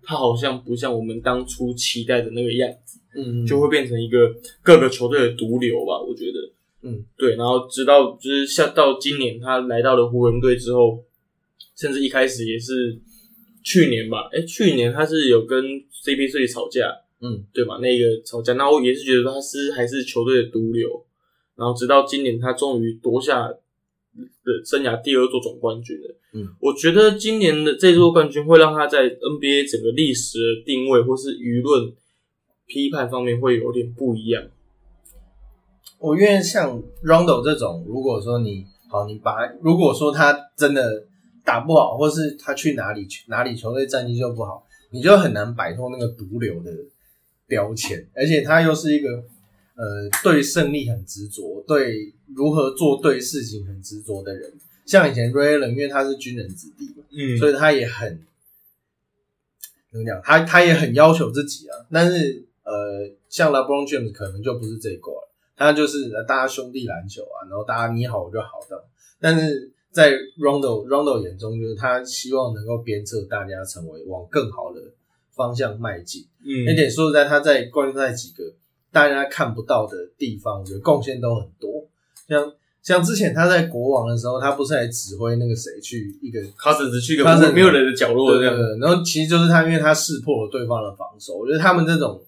[0.02, 6.52] 他好像不像我们当初期待的那个样子，嗯，就会变成一个各个球队的毒瘤吧，我觉得。
[6.82, 11.02] 嗯，对，然后直到就是下到今年他来到了湖人队之后，
[11.74, 12.96] 甚至一开始也是
[13.64, 17.78] 去年吧，哎，去年他是有跟3吵架，嗯，对吧？
[17.78, 21.04] 那个吵架，那我也是觉得他是还是球队的毒瘤，
[21.56, 26.14] 然后直到今年他终于夺下的生涯第二座总冠军了。
[26.34, 31.92] 嗯，我觉得今年的这座冠军会让他在 NBA 整个历史的定位或是舆论
[32.66, 34.44] 批判方面会有点不一样。
[35.98, 41.04] 我因为像 Rondo 这种，如果说你好，你把如果说他真的
[41.44, 46.70] 打不好，或是他去哪里去哪里球队战绩就不好，你就很难摆脱那个毒瘤的
[47.46, 48.06] 标签。
[48.14, 49.08] 而且他又是一个
[49.74, 54.52] 呃对胜利很执着，对如何做对事情很执着的人。
[54.84, 58.24] 像以前 Ray Allen，因为他是军人子弟嘛，嗯所以他也很
[59.90, 61.74] 怎么讲，他他也很要求自己啊。
[61.90, 68.84] 但是呃，像 LeBron James 可能就不是这一挂了，他就是呃大家兄弟篮球啊，然后大家你好我就好的。
[69.20, 74.80] 但是在 Rondo Rondo 眼中，就是他希望能够鞭策大家成为往更好的
[75.30, 76.26] 方向迈进。
[76.44, 78.44] 嗯而且说实在，他在冠军赛几个
[78.92, 81.70] 大家看不到的地方，我觉得贡献都很多。
[82.28, 82.52] 像
[82.82, 88.54] 像之前他在国王的时候，他不是还指挥那个谁去一个卡森只去一个没有人的角落这样。
[88.54, 91.36] 对对对，然后其实就是他，因为他识破了对方的防守。
[91.36, 92.22] 我觉得他们这种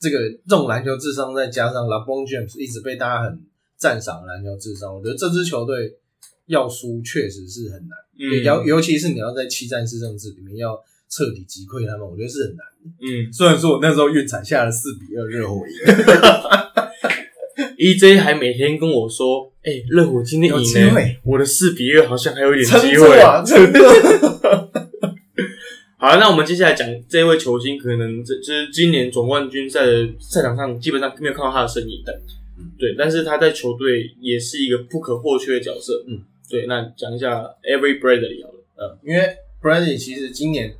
[0.00, 3.38] 这个这种篮球智商，再加上 LeBron James 一直被大家很
[3.76, 5.94] 赞赏的篮球智商，我觉得这支球队
[6.46, 7.98] 要输确实是很难。
[8.18, 12.90] 嗯尤尤其是你要在七战四胜制里面要彻底击溃他们，我觉得是很难的。
[13.06, 15.72] 嗯虽然说我那时候运彩下了四比二热火赢
[17.78, 22.96] ，，EJ 还每天跟我说：“哎、热火今天有赢了机会，我的四比二好像还有一点机会。
[22.96, 23.80] 住啊，撑住！
[26.00, 32.20] 好了，那我们接下来讲这位球星，可能这就是今年总冠军赛的赛场上基本上没有看到他的身影的，
[32.58, 36.64] 嗯对，但是他在球队也是一个不可或缺的角色，嗯，对。
[36.64, 40.74] 那讲一下 Every Bradley 好了，呃，因为 Brady 其实今年，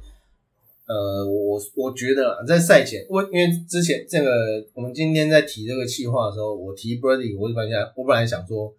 [0.87, 4.31] 呃，我我觉得啦，在赛前，我因为之前这个
[4.73, 8.73] 我们今天在提这个计划的时候，我提 Brady，我本来我本来想说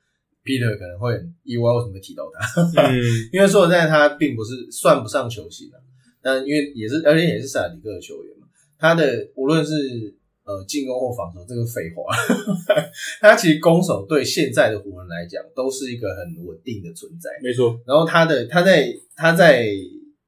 [0.43, 2.63] Peter 可能会很意外，为什么会提到他？
[2.89, 2.97] 嗯
[3.32, 5.77] 因为说实在，他并不是算不上球星啊，
[6.21, 12.03] 但因为也是，而且也是塞尔迪克的球员嘛，他的无论是呃进攻或防守，这个废话，
[13.19, 17.29] 他其实攻守对现在的湖人来讲都是一个很稳定的存在。
[17.41, 19.65] 没错，然后他的他在他在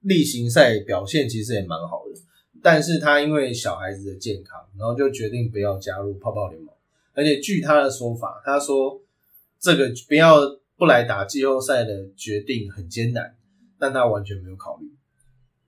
[0.01, 2.19] 例行赛表现其实也蛮好的，
[2.61, 6.73] 但是他因为小孩子的健康，然后就决定不要加入泡泡联盟。
[7.13, 8.99] 而且据他的说法，他说
[9.59, 10.39] 这个不要
[10.75, 13.35] 不来打季后赛的决定很艰难，
[13.77, 14.87] 但他完全没有考虑。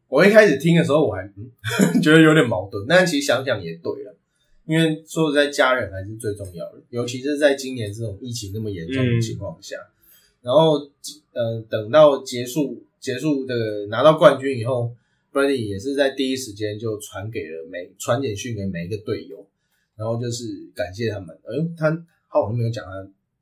[0.08, 1.52] 我一开始听的时候，我还嗯
[2.02, 4.16] 觉得有点矛盾，但其实想想也对了，
[4.66, 9.78] 因为说实在，家人还是最重要的，尤其是在今年这种疫情那么严重的情况下。
[10.42, 10.78] 然后，
[11.34, 14.92] 呃，等到结束结束的拿到冠军以后
[15.34, 19.44] ，Brady 也是在第一时间就传给了每传简讯给每一个队友，
[19.96, 20.44] 然后就是
[20.76, 21.36] 感谢他们。
[21.44, 22.92] 哎，他他好像没有讲他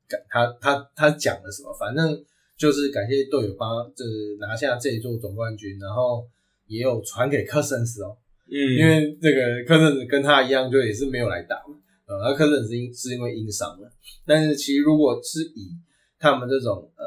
[0.08, 2.24] 感他他他讲了什么，反正
[2.56, 6.26] 就是感谢队友帮就是拿下这一座总冠军，然后
[6.74, 8.16] 也有传给科森斯哦，
[8.50, 13.90] 嗯，因为这个科森斯跟他一样，就也是没有来打嘛，呃，那科森斯因是因为因伤了，
[14.26, 15.70] 但是其实如果是以
[16.18, 17.04] 他们这种呃，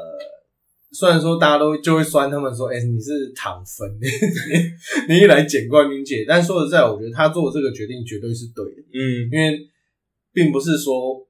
[0.92, 3.98] 虽然说大家都就会酸他们说，哎、你是躺分，
[5.08, 9.28] 你一来捡冠军戒，但说实在，我觉得他做这个决定绝对是对的，嗯。
[9.30, 9.68] 因为
[10.32, 11.26] 并不是说，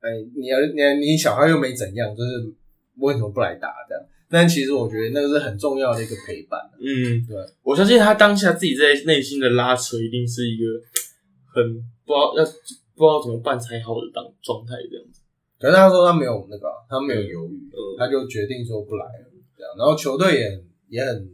[0.00, 2.52] 哎、你要你你小孩又没怎样，就是
[2.96, 3.68] 为什么不来打？
[3.88, 4.04] 这样？
[4.30, 10.64] 但其实我觉得那个是很重要的一个陪伴，嗯，对，我相信他当下自己在内心的拉扯，一定是一个
[11.46, 15.22] 很很不知道要不知道怎么办才好的当状态这样子。
[15.58, 19.72] 可是他说他没有那个啊，他没有犹豫，嗯，他就决定说不来了，这样。
[19.78, 21.30] 然后球队也很也很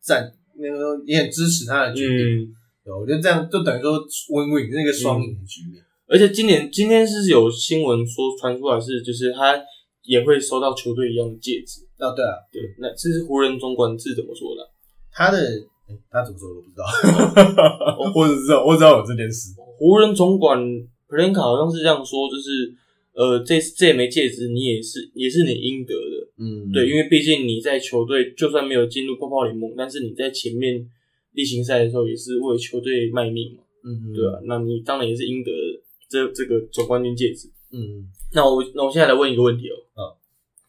[0.00, 2.42] 赞，那个也很支持他的决定。
[2.42, 3.98] 嗯，对，我觉得这样就等于说
[4.30, 5.84] win win 那个双赢的局面。
[6.06, 9.60] 而且今年今天是有新闻说传出来是，就是他
[10.04, 11.86] 也会收到球队一样的戒指。
[12.00, 14.66] 啊，对啊，对，那这是湖人总管是怎么说的？
[15.12, 16.84] 他的、诶他怎么说我都不知道，
[18.14, 19.54] 我只知道我只知道有这件事。
[19.78, 22.72] 湖人总管 n k a 好像是这样说，就是
[23.12, 26.28] 呃，这这枚戒指你也是也是你应得的。
[26.38, 30.86] 嗯，对，因为毕竟你在球队就算没有进入泡泡联盟，但是你在前面
[31.32, 37.48] 例行赛的时候也是为球队卖命嘛，嗯，对啊，那你当然也是应得的这这个总冠军戒指。
[37.72, 40.00] 嗯，那我那我现在来问一个问题哦、嗯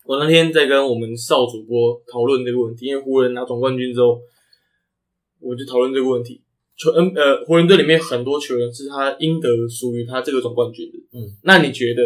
[0.05, 4.19] 我那天在跟我们少主播讨论这个问题，因为湖人拿总冠军之后，
[5.39, 6.41] 我就讨论这个问题。
[6.77, 10.97] 球嗯呃，湖人队里面很多球员是他应得属于他这个总冠军的。
[11.19, 12.01] 嗯，那你觉得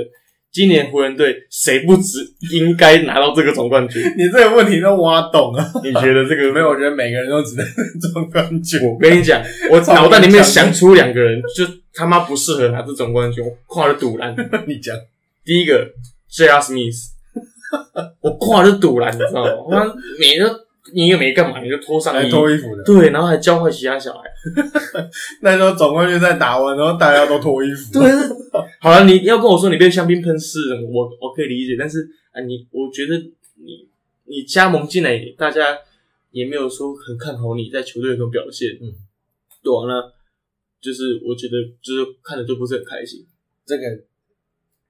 [0.52, 2.20] 今年湖人队谁不值
[2.52, 4.02] 应该拿到这个总冠军？
[4.18, 5.72] 你这个问题都挖懂了。
[5.82, 7.64] 你觉得这个 没有，我觉得每个人都值得
[8.12, 8.82] 总冠军。
[8.86, 14.36] 我跟你讲，我脑袋里面想出两个人，就他妈不适合拿这总冠军，我跨了赌篮。
[14.68, 14.94] 你讲，
[15.46, 15.90] 第一个
[16.30, 16.60] J.R.
[16.60, 17.12] Smith，
[18.22, 19.52] 我挂了赌篮，你知道吗？
[19.66, 22.84] 我他妈每个你也没干嘛，你就脱上来衣，脱衣服的。
[22.84, 24.22] 对，然后还教坏其他小孩。
[25.42, 28.00] 那时候总冠军在打完，然后大家都脱衣服。
[28.00, 28.12] 对，
[28.80, 33.88] 好了，你要跟我说你被香槟喷湿了，我我可以理解，但是啊，你我觉得你
[34.26, 35.78] 你加盟进来，大家
[36.32, 38.94] 也没有说很看好你在球队的这种表现，嗯，
[39.64, 40.14] 对啊，那
[40.80, 43.26] 就是我觉得就是看着就不是很开心。
[43.66, 43.84] 这个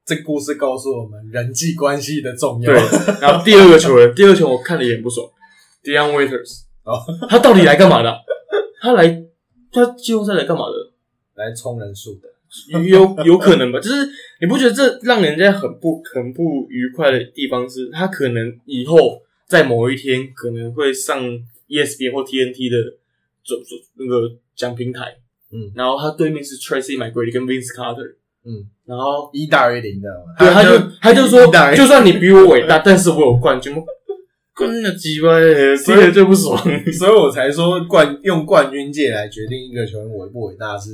[0.06, 2.72] 这故事告诉我们人际关系的重要。
[2.72, 2.80] 对，
[3.20, 5.28] 然后第二个球员， 第二个球我看了也很不爽
[5.84, 8.18] ，Dion Waiters，哦，他到底来干嘛的啊？
[8.82, 9.24] 他来
[9.72, 10.92] 他季后赛来干嘛的？
[11.34, 12.30] 来冲人数的。
[12.88, 14.08] 有有可能吧，就是
[14.40, 21.22] 你不觉得这让人家很不很不愉快的地方是，他可能以后在某一天可能会上
[21.68, 22.78] E ESPN 或 TNT 的
[23.44, 25.18] 总总那个讲平台，
[25.52, 28.16] 嗯然后他对面是 Tracy McGrady 跟 Vince Carter，
[28.46, 30.36] 嗯，然后一大于零，知道吗？
[30.38, 33.84] 对他就他就说就算你比我伟大，但是我有冠军，我
[34.54, 36.58] 跟那鸡巴的，听着就不爽。
[36.94, 40.92] 所以我才说冠用冠军界来决定一个球员伟不伟大是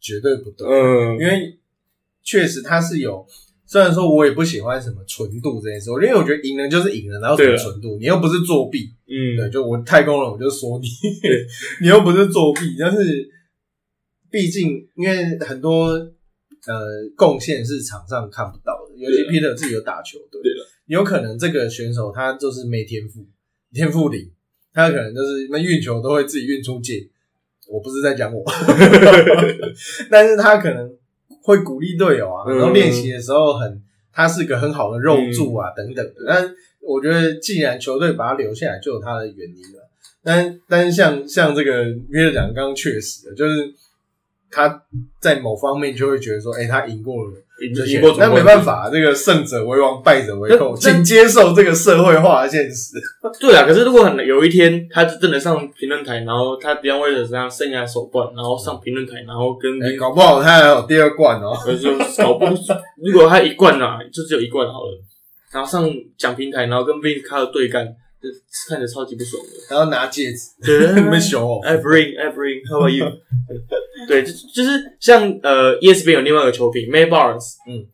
[0.00, 1.58] 绝对不对，嗯因为
[2.22, 3.26] 确实他是有。
[3.66, 10.88] 虽然说我也不喜欢什么纯度这件事，因为我觉得赢了就是赢了，然后什么纯度，你又不是作弊，嗯，对，就我太空人我就说你，
[11.80, 13.28] 你又不是作弊，但是
[14.28, 15.96] 毕竟因为很多
[16.66, 20.40] 呃贡献是场上看不到的，尤其 Peter 自己有打球，对
[20.86, 23.26] 有可能这个选手他就是没天赋，
[23.72, 24.30] 天赋零，
[24.72, 27.08] 他可能就是那运球都会自己运出界。
[27.68, 28.42] 我不是在讲我
[30.10, 30.92] 但是他可能
[31.42, 33.80] 会鼓励队友啊，嗯然后练习的时候很，
[34.12, 36.14] 他是个很好的肉柱啊，等等的。
[36.26, 39.88] 但我觉得既然球队把他留下来，就有他的原因了。
[40.24, 43.72] 但但是像像这个约长刚刚确实的，就是
[44.50, 44.82] 他
[45.20, 47.32] 在某方面就会觉得说，哎、他赢过了
[47.74, 52.94] 这些赢过，总那没办法，这个胜者为王，败者为寇，那请接受这个社会化的现实。
[53.38, 61.52] 对啊，可是如果很有一天他真的上评论台，然后他 Dion Waiters 这样剩下首冠，然后上评论台，然后跟哎、搞不好他还有第二冠哦。
[61.66, 62.46] 呃就搞不，
[63.04, 65.04] 如果他一冠啊，就只有一冠好了，
[65.52, 65.86] 然后上
[66.16, 68.28] 讲平台，然后跟 Vince Carter 对干，就
[68.68, 69.74] 看着超级不爽的。
[69.74, 71.60] 然后拿戒指，对你们熊哦。
[71.62, 73.04] I bring, I bring, how about you？
[74.06, 77.86] 对，就就是像呃，ESPN 有另外一个球评 May Barnes，嗯，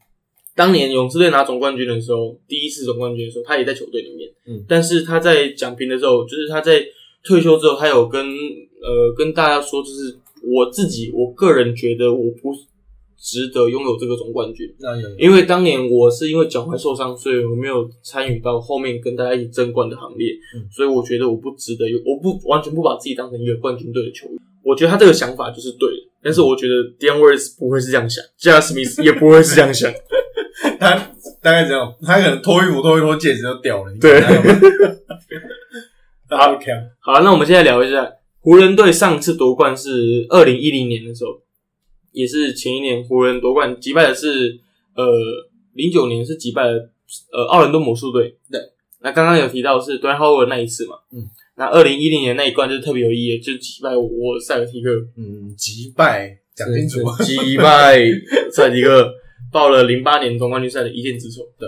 [0.55, 4.65] 当年勇士队拿总冠军的时候，第一次总冠军的时候，他也在球队里面，嗯。
[4.69, 6.83] 但是他在讲评的时候，就是他在
[7.23, 12.55] 退休之后，他有跟呃跟大家说，就是我自己我个人觉得我不
[13.19, 20.69] 值得拥有这个总冠军，那因为当年我是因为脚踝受伤，所以我没有参与到后面跟大家一起争冠的行列，嗯。
[20.71, 24.39] 所以我觉得我不值得有，我不完全不把自己当成一个冠军队的球员。
[24.67, 29.93] 我觉得他这个想法就是对的，但是我觉得 Dion Waiters 不会是这样想 j a s m i t h 也不会是这样想。
[30.81, 30.97] 他
[31.41, 33.93] 大概这样，他可能脱衣服脱一脱，戒指就掉了。
[33.93, 34.55] 你对看他有没有
[36.29, 38.11] 大家都看好，那我们现在聊一下
[38.41, 41.31] 湖人队上次夺冠是二零一零年的时候，
[42.11, 44.59] 也是前一年湖人夺冠，击败的是
[44.97, 45.05] 呃
[45.75, 46.91] 零九年是击败了
[47.33, 48.37] 呃奥兰多魔术队。
[48.51, 48.61] 对，
[49.01, 51.29] 那刚刚有提到是 d w a y Howard 那一次嘛，嗯，
[51.59, 57.01] 那二零一零年那一冠就是特别有意义，就是击败我塞尔提克，嗯，击败讲清楚。
[57.25, 57.99] 击败
[58.53, 59.11] 塞尔提克，
[59.51, 61.43] 报了零八年总冠军赛的一箭之仇。
[61.59, 61.67] 对，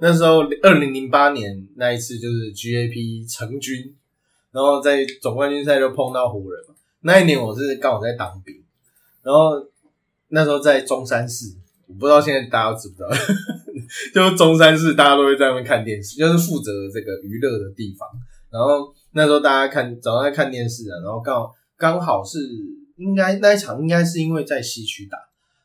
[0.00, 3.94] 那时候二零零八年那一次就是 GAP 成军，
[4.52, 6.74] 然后在总冠军赛就碰到湖人嘛。
[7.00, 8.54] 那一年我是刚好在当兵，
[9.24, 9.50] 然后
[10.28, 11.46] 那时候在中山市，
[11.88, 13.10] 我不知道现在大家知不知道，
[14.14, 18.08] 就是中山市大家都会在那边看电视，就是负责这个娱乐的地方。
[18.48, 22.38] 然后那时候大家看早上在看电视啊，然后刚好刚好是
[22.96, 25.16] 应该那一场应该是因为在西区打，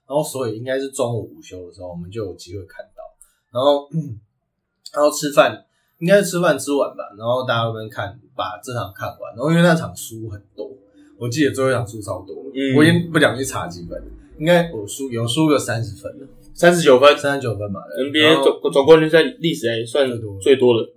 [0.07, 3.03] 然后所以应该是中午午休的时候，我们就有机会看到。
[3.51, 3.89] 然后
[4.93, 5.65] 然后吃饭
[5.99, 10.69] 应该是吃饭吃完吧，然后大家都边看把这场看完，然后因为那场输很多，
[11.17, 12.77] 我记得最后一场输超多，嗯。
[12.77, 17.17] 我已经不想去查几分了，应该我输有输个三十分了，三十九分。
[17.17, 20.87] 三十九分嘛然，NBA 后总总冠军赛历史来算最多最多的。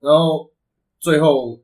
[0.00, 0.50] 然后
[0.98, 1.60] 最后，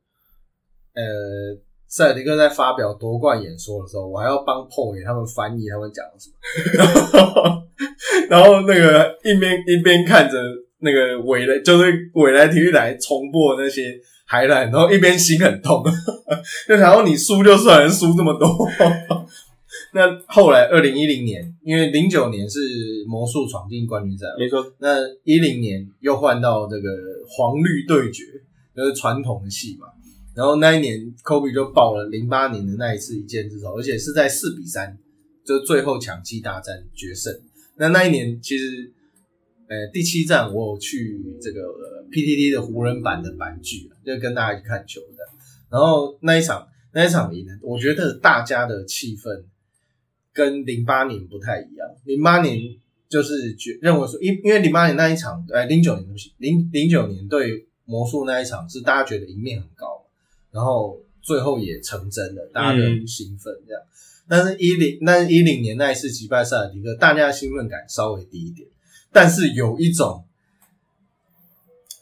[0.97, 7.62] 呃，塞尔迪克在发表夺冠演说的时候，我还要帮 p o 他们翻译他们讲了什么，
[8.28, 10.36] 然后那个一边一边看着
[10.78, 13.94] 那个未来，就是未来体育台重播那些
[14.26, 15.84] 海览，然后一边心很痛，
[16.66, 18.49] 就想要你输就算了，输这么多。
[19.92, 22.59] 那后来二零一零年，因为零九年是
[23.07, 26.88] 魔术闯进冠军赛，没错，那一零年又换到这个
[27.28, 28.24] 黄绿对决，
[28.74, 29.86] 就是传统的戏嘛。
[30.37, 34.99] 然后那一年，Kobe 就爆了零八年的那一次一箭之仇，而且是在四比三，
[35.47, 37.32] 就最后抢七大战决胜。
[37.76, 38.93] 那那一年其实，
[39.66, 41.62] 呃，第七站我有去这个、
[42.11, 45.16] PTT 的湖人版的版剧，就跟大家一起看球的。
[45.70, 49.45] 然后那一场那一场赢了，我觉得大家的气氛
[50.34, 51.89] 跟零八年不太一样。
[52.05, 52.61] 零八年
[53.09, 59.95] 就是觉认为说，因因为零八年那一场，呃，零九年不起，零零九年对魔术那一场是大家觉得赢面很高，
[60.57, 63.83] 然后最后也成真了，大家都很兴奋这样。
[64.27, 68.67] 但是一零，但是一零年那一次击败塞尔迪克，大家的兴奋感稍微低一点，
[69.13, 70.25] 但是有一种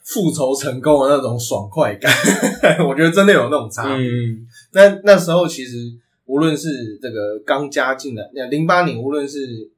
[0.05, 2.11] 复仇成功的那种爽快感，
[2.89, 4.07] 我觉得真的有那种差别。
[4.07, 5.77] 嗯，那那时候其实
[6.27, 9.71] 无论是这个刚加进来，那零八年无论是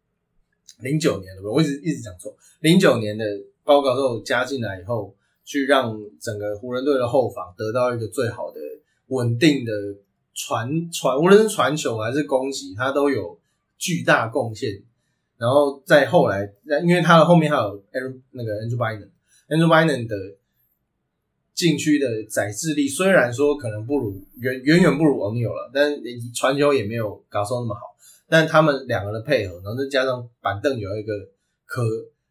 [0.80, 3.24] 零九年的，我一直一直讲错，零九年的
[3.64, 5.12] 报告之后加进来以后，
[5.44, 8.60] 去让整个湖人队的后防得到一个最好的
[9.06, 9.72] 稳定的
[10.34, 13.38] 传传，无论是传球还是攻击，他都有
[13.78, 14.82] 巨大贡献。
[15.38, 16.50] 然后再后来，
[16.82, 20.16] 因为他的后面还有 n 那个 Andrew Bynum，Andrew Bynum 的
[21.52, 25.94] 禁区的载制力虽然说可能不如远远远不如 O'Neal 了，但
[26.34, 27.80] 传球也没有高松那么好。
[28.28, 31.12] 但他们两个的配合，然后再加上板凳有一个
[31.64, 31.82] 可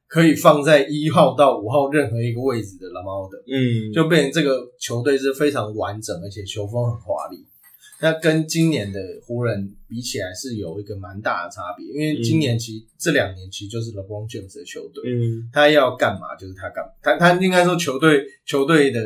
[0.08, 7.46] 可以放在一号到五号任何一个位置的拉猫的，嗯，就变成这个球队是非常完整，而且球风很华丽。
[8.02, 15.50] 那跟今年的湖人比起来是有一个蛮大的差别，因为今年其实、这两年其实就是 LeBron James 的球队，嗯。
[15.54, 16.36] 他要干嘛？
[16.36, 19.02] 就是他干嘛，他他应该说球队球队的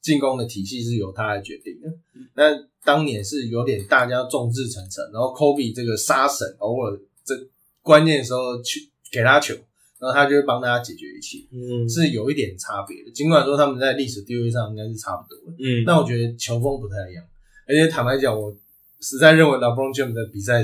[0.00, 1.88] 进攻的体系是由他来决定的。
[2.34, 7.34] 那当年是有点大家众志成城，然后 Kobe 这个杀神偶尔这
[7.82, 9.54] 关键时候去给他球，
[10.02, 13.10] 然后他就会帮大家解决一切，嗯是有一点差别的。
[13.12, 17.24] 尽管说他们在历史地位上应该是差不多的，嗯，但我觉得球风不太一样。
[17.68, 18.52] 而且坦白讲，我
[19.00, 20.60] 实在认为 LeBron James 的比赛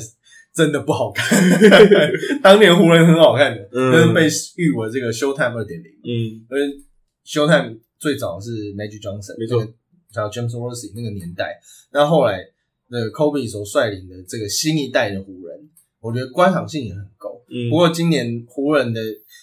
[0.52, 1.24] 真的不好看。
[2.42, 5.92] 当年湖人很好看的，嗯但是被誉为这个 Showtime 二点零。
[6.02, 6.82] 嗯因为
[7.24, 9.72] Showtime 最早是 Magic Johnson，没错那个
[10.10, 11.60] 叫 James Worthy 那个年代。
[11.92, 12.44] 那后来
[12.88, 15.68] 那个 Kobe 所率领的这个新一代的湖人，
[16.00, 17.37] 我觉得观赏性也很够。
[17.50, 19.00] 嗯，不过今年湖人的，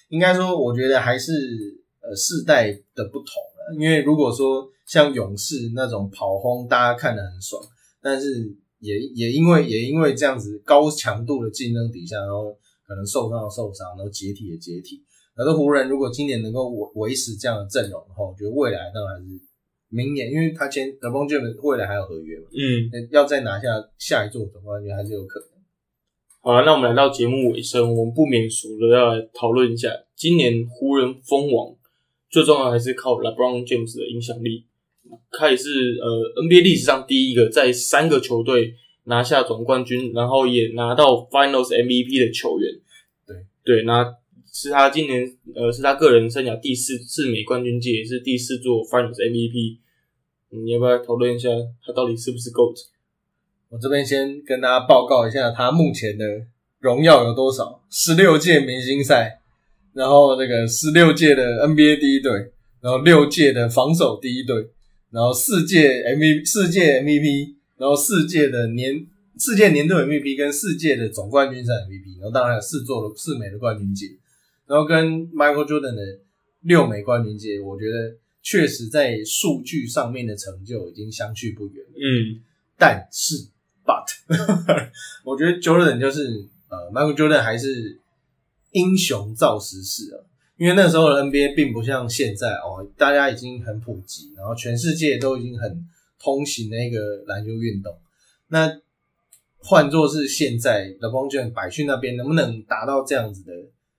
[0.09, 1.31] 应该说，我觉得还是
[2.01, 3.75] 呃世代的不同了。
[3.79, 7.61] 因为如果说像勇士那种跑轰，大家看得很爽，
[8.01, 12.55] 但是也也因为也因为这样子高强度的竞争底下，然后
[12.87, 15.03] 可能受伤的受伤，然后解体的解体。
[15.35, 19.27] 可是湖人如果今年能够维维持这样的阵容的话，我觉得未来当然还是
[19.89, 25.54] 明年，因为他签 LeBron James 未来还有合约嘛，嗯，要再拿下下一座总冠军还是有可能。
[26.45, 31.75] 好了，那我们来到节目尾声，我们不免俗的要来讨论一下今年湖人封王，
[32.29, 34.63] 最重要还是靠 LeBron James 的影响力。
[35.31, 38.75] 他也是呃 NBA 历史上第一个在三个球队
[39.05, 42.71] 拿下总冠军，然后也拿到 Finals MVP 的球员。
[43.25, 44.15] 对对，那
[44.53, 49.79] 是他今年呃是他个人生涯第四次美冠军界，也是第四座 Finals MVP。
[50.51, 51.49] 你要不要讨论一下
[51.83, 52.75] 他到底是不是 GOAT？
[53.75, 56.25] 我这边先跟大家报告一下，他目前的
[56.79, 57.83] 荣耀有多少？
[57.89, 59.37] 十六届明星赛，
[59.91, 62.31] 然后那个十六届的 NBA 第一队，
[62.79, 64.65] 然后六届的防守第一队，
[65.11, 69.05] 然后四届 MVP 四届 MVP，然后四届的年
[69.37, 74.07] 四届年度 MVP 跟四届的总冠军赛 MVP，然后当然还有四座的四枚的冠军戒，
[74.67, 76.01] 然后跟 Michael Jordan 的
[76.61, 81.93] 六枚冠军戒，我觉得确实在数据上面的成就已经相去不远了。
[81.97, 82.39] 嗯
[82.77, 83.35] 但是
[83.85, 84.05] ，but，
[85.23, 87.99] 我觉得 Jordan 就是呃，Michael Jordan 还是
[88.71, 90.25] 英雄造时势啊。
[90.57, 95.85] 因为那时候的 NBA 并不像现在哦，大家已经很普及，然后全世界都已经很
[96.17, 97.93] 通行的一个篮球运动。
[98.47, 98.71] 那
[99.57, 103.51] 换作是现在 LeBron James 摆去那边，能不能达到这样子的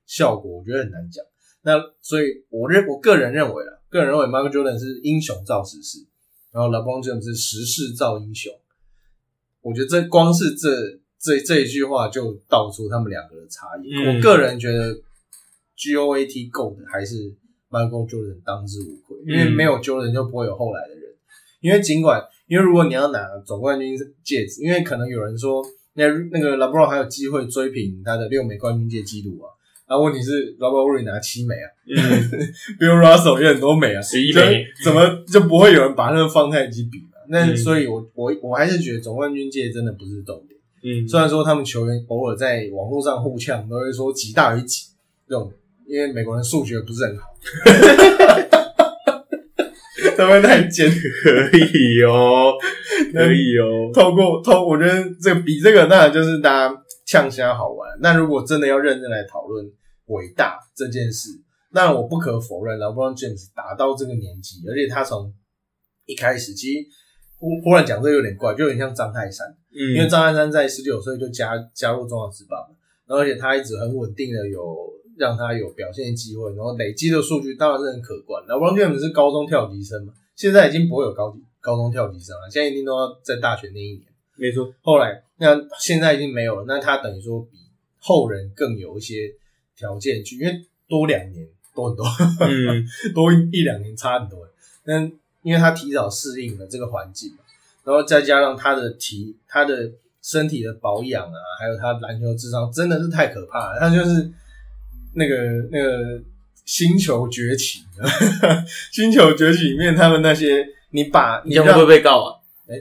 [0.07, 1.23] 效果，我觉得很难讲。
[1.61, 6.07] 那所以我认我个人认为啊，个人认为 Michael Jordan 是英雄造时势，
[6.53, 8.51] 然后 LeBron James 是时势造英雄。
[9.67, 10.69] 我觉得这光是这
[11.19, 13.91] 这这一句话就道出他们两个的差异。
[13.93, 14.95] 嗯我个人觉得
[15.77, 17.35] GOAT 够的还是
[17.69, 21.03] Michael Jordan 当之无愧，因为嗯没有 Jordan 就不会有后来的人。
[21.61, 25.65] 因为尽管，因为如果你要拿总冠军戒指，因为可能有人说，
[25.95, 29.51] 那那个 LeBron 还有机会追平他的六枚冠军戒纪录啊。
[29.89, 31.97] 然后问题是 LeBron 拿七枚啊嗯，，
[32.79, 37.06] Bill Russell 也很多枚啊，11所以枚怎么就不会有人把那个放太极比嘛？
[37.29, 40.61] 那嗯所以我我我还是觉得总冠军界真的不是重点。
[40.83, 44.87] 嗯，虽然说他们球员偶尔在网络上互呛，都会说几大于几
[45.29, 45.53] 这种，
[45.87, 47.35] 因为美国人数学不是很好，
[50.17, 50.89] 他们太尖。
[50.89, 52.55] 可以哦，
[53.13, 57.91] 可以哦，透过透，我觉得这个比这个当然就是大家呛虾好玩。
[58.01, 59.67] 那如果真的要认真来讨论
[60.07, 61.31] 伟大这件事，
[61.73, 65.35] 那我不可否认，LeBron James 打到这个年纪，而且他从
[66.05, 66.79] 一开始，其实
[67.39, 69.47] 忽忽然讲这有点怪，就有点像张泰山。
[69.73, 72.75] 嗯，因为张泰山在十九岁就加加入中华职棒嘛，
[73.07, 74.77] 然后而且他一直很稳定的有
[75.19, 78.43] 让他有表现的机会，然后累积的数据当然是很可观。
[78.47, 84.03] 然后 LeBron James 是高中跳级生嘛，现在已经不会有高级高中跳级生了，现在一定都要在大学那一年。
[84.37, 87.59] 没错，后来那现在已经没有了，那他等于说比
[87.99, 89.33] 后人更有一些
[89.77, 92.07] 条件去，因为多两年多很多，
[92.41, 92.85] 嗯
[93.15, 94.47] 多一两年差很多。
[94.85, 95.11] 但
[95.47, 97.39] 因为他提早适应了这个环境嘛，
[97.85, 99.89] 然后再加上他的体、他的
[100.21, 103.79] 身体的保养啊，还有他篮球智商，真的是太可怕了。
[103.79, 104.29] 他就是
[105.15, 105.37] 那个
[105.71, 106.21] 那个
[106.65, 107.85] 星球崛起，
[108.91, 112.35] 星球崛起里面他们那些，你把你会不会被告啊？
[112.67, 112.75] 哎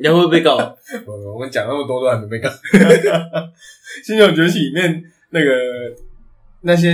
[0.00, 0.74] 你会不会被告啊？
[1.06, 2.50] 我我们讲那么多都还没被告。
[4.04, 5.50] 星球崛起里面那个
[6.62, 6.92] 那些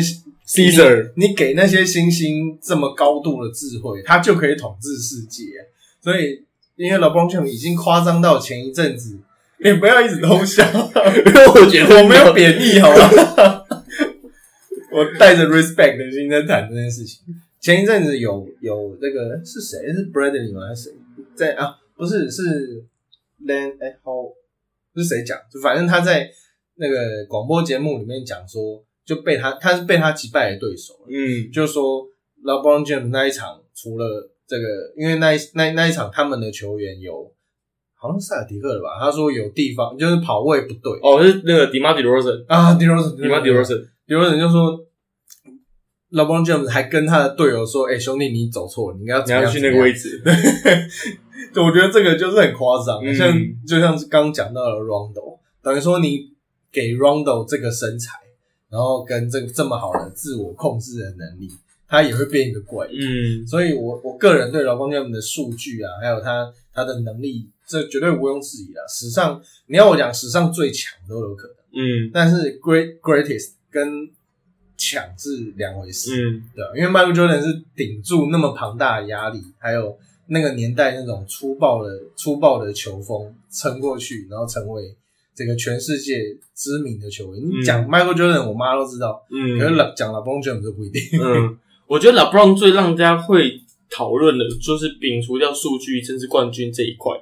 [0.50, 5.44] Caesar 你，你给那些星星这么高度的智慧，它就可以统治世界。
[6.00, 6.44] 所以，
[6.74, 9.16] 因为老邦琼已经夸张到前一阵子，
[9.58, 13.64] 你不要一直偷笑，因为我觉得我没有贬义，好吧？
[14.90, 17.22] 我带着 respect 的心在谈这件事情。
[17.60, 19.78] 前一阵子有有那个是谁？
[19.92, 20.66] 是 Bradley 吗？
[20.66, 20.92] 还是谁
[21.36, 21.76] 在啊？
[21.96, 22.82] 不是，是
[23.44, 24.12] Len 哎、好
[24.96, 25.38] 是谁讲？
[25.48, 26.28] 就反正他在
[26.74, 31.50] 那个广播节目里面讲说，就被他他是被他击败的对手，嗯。
[31.52, 32.06] 就说
[32.44, 34.64] LeBron James 那一场除了这个，
[34.96, 37.32] 因为那一那那一场他们的球员有
[37.96, 39.00] 好像是塞尔迪克的吧？
[39.00, 40.92] 他说有地方就是跑位不对。
[41.02, 44.78] 哦，是那个 Demar Derozan，啊 d e r o s e n Demar Derozan，有人就说
[46.12, 50.22] ，LeBron James 还跟他的队友说：“哎、兄弟，你走错了，你应该要你要去那个位置，置。”
[51.52, 53.12] 对，我觉得这个就是很夸张，嗯。
[53.12, 53.32] 像
[53.66, 56.20] 就像是刚刚讲到的 Rondo，等于说你
[56.72, 58.18] 给 Rondo 这个身材，
[58.70, 61.48] 然后跟这个这么好的自我控制的能力，
[61.88, 62.86] 他也会变一个怪。
[62.92, 68.86] 嗯所以我我个人对老邦 James 的数据啊，还有他他的能力，这绝对毋庸置疑了。
[68.88, 71.56] 史上你要我讲史上最强都有可能。
[71.72, 74.10] 嗯但是 great greatest 跟
[74.76, 76.80] 强是两回事，嗯对？
[76.80, 84.96] 因为 Michael Jordan 是顶住那么庞大的压力，还有那个年代那种粗暴的粗暴的球风撑过去，然后成为
[85.40, 87.42] 这个全世界知名的球员。
[87.42, 91.00] 你讲 Michael Jordan，我妈都知道，嗯，可是老讲 LeBron James 就不一定。
[91.18, 91.56] 嗯，
[91.88, 97.14] 我觉得 LeBron 最让大家会讨论的，就是摒除掉数据甚至冠军这一块，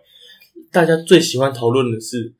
[0.72, 2.34] 大家最喜欢讨论的是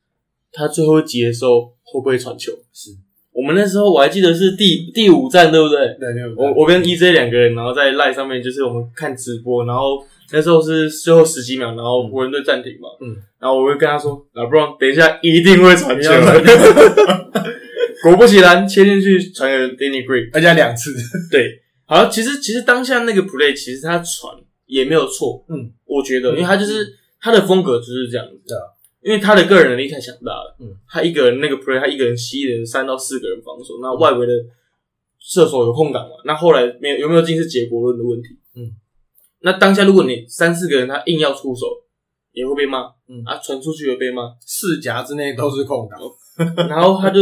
[0.51, 2.51] 他最后一集的时候会不会传球。
[2.73, 2.91] 是，
[3.39, 5.77] 我们那时候我还记得是第第五站，对不对？
[5.99, 16.09] 对对我我跟 EJ 两个人，然后在 Line 上面就是我们看直播，然后那时候是最后十几秒，然后湖人队暂停嘛，嗯，然后我会跟他说，LeBron 等一下一定会传球。
[18.03, 20.91] 果不其然切进去传给 Danny Green，而且两次，
[21.31, 24.33] 对，好，其实其实当下那个 play 其实他传
[24.65, 26.35] 也没有错，嗯，我觉得，嗯。
[26.35, 26.87] 因为他就是
[27.21, 28.25] 他的风格就是这样
[29.01, 34.33] 因为他的个人能力太强大了，嗯，他一个人那个 play，他一个人吸引三到四个人防守，那外围的
[35.19, 38.71] 射手有空档嘛，那后来没有有没有进是结果论的问题，嗯，
[39.41, 41.65] 那当下如果你三四个人他硬要出手，
[42.33, 43.23] 也会被骂，嗯。
[43.25, 45.99] 啊，传出去也被骂，四夹之内都是空档，
[46.67, 47.21] 然后他就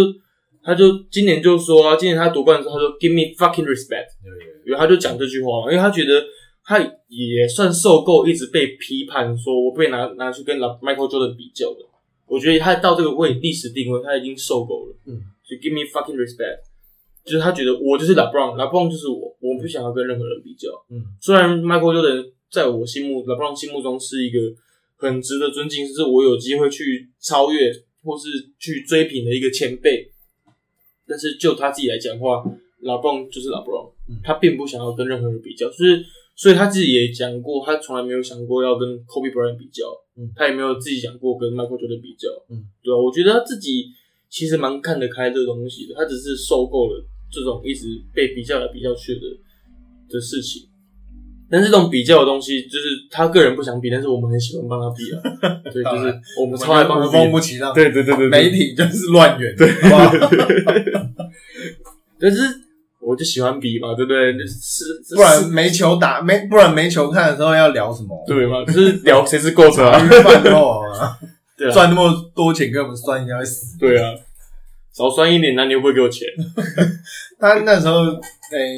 [0.64, 4.18] 他就今年就说啊，今年他夺冠的时候他说 Give me fucking respect。
[4.24, 6.22] 对对对因为他就讲这句话嘛，因为他觉得
[6.68, 11.80] 他也算受够一直被批判，说我被拿拿去跟老 Michael Jordan 比较的，
[12.28, 14.96] 我觉得他到这个位历史定位，他已经受够了。
[15.06, 15.16] 嗯，
[15.48, 16.60] 就 give me fucking respect，
[17.24, 20.68] 就是他觉得我就是 LeBron，LeBron 就是我，我不想要跟任何人比较。
[20.90, 24.38] 嗯，虽然 Michael Jordan 在我心目 LeBron 心目中是一个
[24.98, 27.72] 很值得尊敬，甚至我有机会去超越
[28.04, 28.28] 或是
[28.60, 30.12] 去追平的一个前辈，
[31.08, 32.44] 但是就他自己来讲话
[32.84, 34.20] ，LeBron 就是 LeBron，、嗯。
[34.22, 36.06] 他并不想要跟任何人比较，就是
[36.38, 39.84] 所以他自己也讲过，他从来没有想过要跟 Kobe Bryant 比较，
[40.16, 43.88] 嗯他也没有自己讲过跟 Michael Jordan 比较，嗯，对啊，我觉得他自己
[44.30, 49.22] 其实蛮看得开这个东西的，他只是受够了这种一直被比较来比较去的
[50.10, 50.70] 的事情。
[51.50, 55.22] 但是这种比较的东西，就是他个人不想比，但是我们很喜欢帮他比啊。
[55.74, 57.32] 对，就是我们超爱帮他比风。
[57.32, 59.66] 不起浪，对对对对，对媒体就是乱源，对？
[62.20, 62.44] 但是
[63.08, 64.34] 我就喜欢比嘛，对不对？
[64.38, 68.22] 就是不然没球打，没不然没球看的时候要聊什么？
[68.28, 70.04] 对嘛，就是聊谁是 GOAT 茶啊。
[70.04, 71.18] 余饭后啊，
[71.58, 73.78] 对啊，赚那么多钱给我们算，一下会死。
[73.80, 74.14] 对啊，
[74.94, 76.28] 少算一点，那你又不会给我钱？
[77.40, 78.02] 他那时候，
[78.52, 78.78] 诶、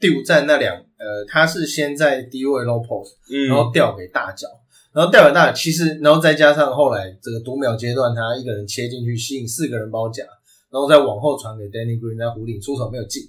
[0.00, 4.48] 第五站那两，呃，他是先在低位 low post，嗯然后调给大脚，
[4.94, 10.24] 然后调给大脚，其实然后再加上后来这个读秒阶段，他一个人切进去吸引四个人包夹，
[10.70, 13.22] 然后再往后传给 Danny Green，在弧顶出手没有进。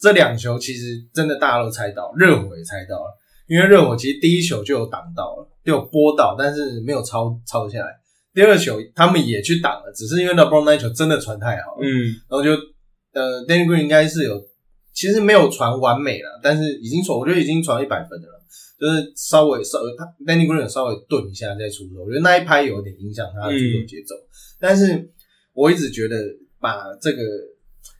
[0.00, 7.86] 这两球其实真的大家都猜到，热火也猜到了，因为热火其实第一球就有挡到了，就有拨到，但是没有抄抄下来。
[8.34, 12.50] 第二球他们也去挡了，只是因为 LeBron 那球真的传太好了，嗯然后就
[13.12, 14.42] 呃，Danny Green 应该是有，
[14.92, 18.40] 其实没有传完美了，但是已经传，我觉得已经传一百分的了，
[18.80, 24.16] 就是稍微稍微他 Danny Green 有稍微顿一下再出手，我觉得那一拍有点影响他的出手节奏，
[24.58, 25.12] 但是
[25.52, 26.16] 我一直觉得
[26.62, 27.22] 把这个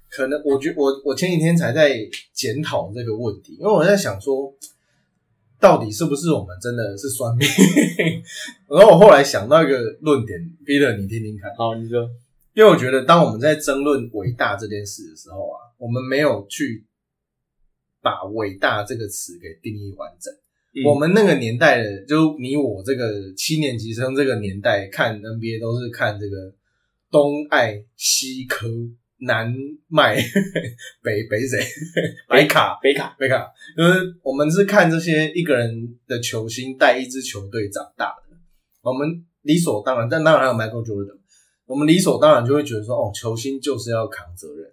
[0.08, 1.98] 可能，我觉我我前几天才在
[2.32, 4.54] 检讨这个问题，因为我在想说。
[5.62, 7.46] 到底是不是我们真的是算命？
[8.68, 10.36] 然后我后来想到一个论点
[10.66, 11.54] ，Peter，你听听看。
[11.56, 12.10] 好，你说，
[12.52, 16.84] 因为我觉得，当我们在争论伟大这件事的时候啊，我们没有去
[18.00, 20.34] 把“伟大”这个词给定义完整。
[20.74, 26.52] 嗯我们那个年代的，就你我这个七年级生这个年代看 NBA 都是看这个
[27.12, 28.66] 东爱西科
[29.18, 29.54] 南
[29.86, 30.16] 麦
[31.00, 31.60] 北北谁？
[32.28, 32.80] 北卡。
[32.82, 33.46] 北卡，北卡，
[33.76, 38.36] 就是我们是看这些一个人的球星带一支球队长大的，
[38.80, 41.18] 我们理所当然，但当然还有 Michael Jordan，
[41.66, 44.72] 我们理所当然就会觉得说，哦，球星就是要扛责任，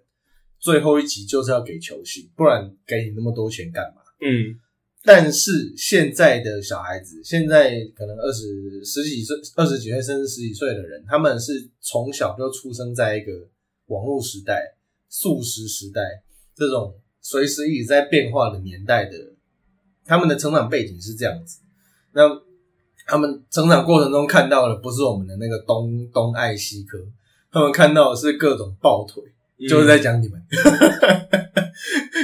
[0.58, 4.00] 最后一集就是要给球星，不然给你那么多钱干嘛？
[4.22, 4.58] 嗯
[5.02, 13.32] 但是现在的小孩子，现在可能二十十几岁、二十几岁甚至十几岁的人，他们是从小就出生在一个
[13.86, 14.74] 网络时代、
[15.08, 16.02] 速食时代
[16.54, 19.16] 这种随时一直在变化的年代的，
[20.04, 21.60] 他们的成长背景是这样子。
[22.12, 22.22] 那
[23.06, 26.98] 他们成长过程中看到的不是我们的那个东东爱西科，
[27.50, 29.22] 他们看到的是各种抱腿。
[29.68, 30.40] 就是在讲你们，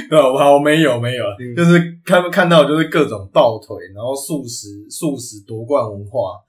[0.09, 0.37] 对吧？
[0.37, 1.55] 好没有没有，嗯。
[1.55, 6.39] 就是他们看到就是各种抱腿，然后素食素食夺冠文化，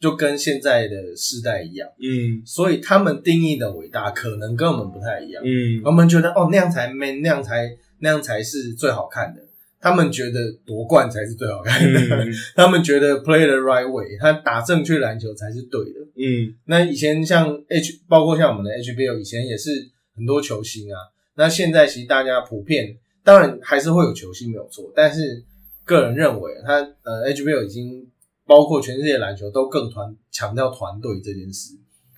[0.00, 2.42] 就跟现在的世代一样，嗯。
[2.44, 5.42] 所以他们定义的伟大可能跟我们不太一样。
[5.44, 5.82] 嗯。
[5.84, 7.70] 我们觉得哦那样才 man，那样才
[8.00, 9.42] 那样才是最好看的。
[9.80, 12.32] 他们觉得夺冠才是最好看的，嗯。
[12.54, 16.00] 他们觉得 play the right way，他打正确篮球才是对的。
[16.16, 16.54] 嗯。
[16.66, 19.70] 那以前像 H，包括像我们的 HBO，以前也是
[20.14, 20.98] 很多球星啊。
[21.34, 25.42] 那现在其实大家普遍，当然还是会有球星没有错，但是
[25.84, 28.06] 个人认为，他呃 HBO 已经
[28.46, 31.74] 包括全世界篮球都更团强调团队这件事。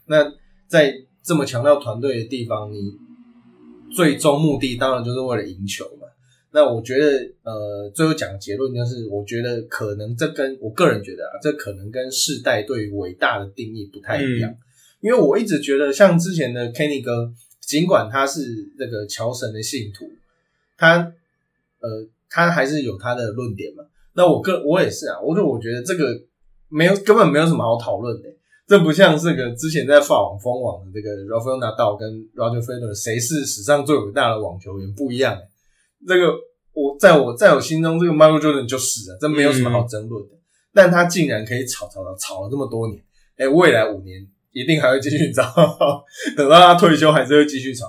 [0.06, 0.32] 那
[0.68, 2.92] 在这么强调团队的地方，你
[3.94, 6.08] 最终目的当然就是为了赢球嘛。
[6.52, 14.54] 那我觉得，呃，最后讲结论就是，我觉得可能这跟我个人觉得啊，这可能跟世代对于伟大的定义不太一样。
[15.00, 17.32] 因为我一直觉得，像之前的 Kenny 哥，
[17.66, 18.40] 尽管他是
[18.78, 20.10] 这个乔神的信徒，
[20.76, 21.12] 他
[21.80, 23.84] 呃，他还是有他的论点嘛。
[24.14, 26.20] 那我个我也是啊，我就我觉得这个
[26.68, 28.28] 没有根本没有什么好讨论的。
[28.66, 35.48] 这不像这个之前在法网封网的这个 Rafael Nadal 跟 Roger Federer 谁是史上最伟大的网球员不一样、欸。
[36.06, 36.32] 这个
[36.72, 40.34] 我在我在我心中，这个 Michael Jordan 就是啊，这没有什么好争论的。
[40.72, 43.02] 但他竟然可以吵吵吵吵了这么多年，
[43.36, 45.42] 哎、未来五年一定还会继续找，
[46.34, 47.86] 等到他退休还是会继续炒。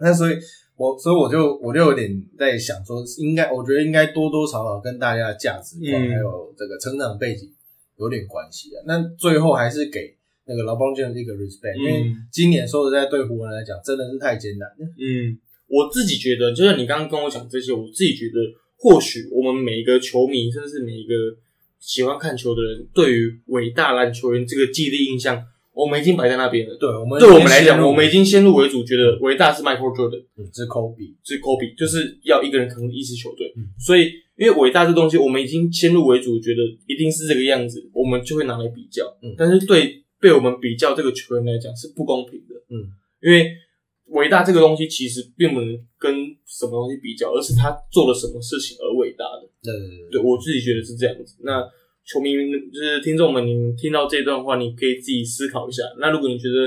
[0.00, 0.34] 那所以
[0.76, 7.48] 我所以我就我就有点在想说，应该我觉得应该多多少少跟大家的价值观、嗯还有这个成长背景
[7.96, 8.82] 有点关系啊。
[8.86, 10.14] 那最后还是给
[10.46, 14.86] 那个劳邦 James 一个 respect，、因为嗯今年说实在对湖人来讲真的是太艰难了。
[14.98, 18.40] 嗯，我自己觉得，就像你刚刚跟我讲这些，我自己觉得，
[18.76, 21.14] 或许我们每一个球迷，甚至是每一个
[21.78, 25.44] 喜欢看球的人，对于伟大篮球员这个既定印象，
[25.80, 26.76] 我们已经摆在那边了。
[26.76, 33.50] 对我们对我们来讲，我们已经先入为主，觉得伟大是 Michael Jordan，嗯是 Kobe，是 Kobe，就是要一个人扛一支球队。
[33.56, 39.04] 嗯所以，因为伟大这东西，我们已经先入为主，觉得一定是这个样子，我们就会拿来比较。
[39.22, 42.54] 嗯但是对被我们比较这个球员来讲是不公平的。
[42.68, 43.50] 嗯，因为
[44.12, 45.68] 伟大这个东西其实并不能
[45.98, 46.14] 跟
[46.44, 49.48] 什么东西比较，而是他做了什么事情而伟大的。
[49.62, 51.36] 对对对对我自己觉得是这样子。
[51.42, 51.62] 那
[52.10, 55.82] 球迷们就是听众们，你们听到这段话，你可以自己思考一下。
[56.00, 56.66] 那如果你觉得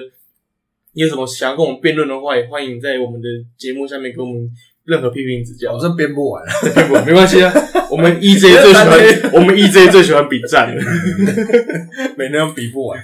[0.93, 3.27] 你有什么想要跟我们辩论的话，也欢迎在我们的
[3.57, 4.49] 节目下面给我们
[4.85, 5.79] 任何批评指教我。
[5.79, 6.41] 这编不完，
[6.73, 7.51] 编不完，没关系啊，
[7.91, 10.81] 我们 EJ 最喜欢， 我们 EJ 最喜欢比战了。
[12.15, 12.97] 每天都比不完。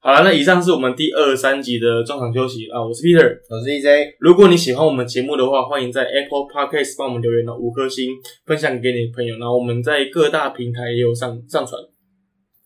[0.00, 3.36] 好了，那以上是我们第二十三集的中场休息啊，我是 Peter。
[3.50, 8.10] 我是 EJ，如果你喜欢我们节目的话，欢迎在 Apple Podcast 帮我们留言的五颗星，
[8.46, 9.36] 分享给你的朋友。
[9.38, 11.82] 然后我们在各大平台也有上上传，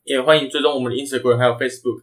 [0.04, 2.02] 也欢迎追踪我们的 Instagram 还有 Facebook。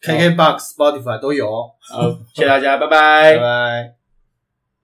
[0.00, 1.70] KKBox、Spotify 都有哦。
[1.80, 3.38] 好，谢谢大家，拜拜拜。
[3.38, 3.97] 拜。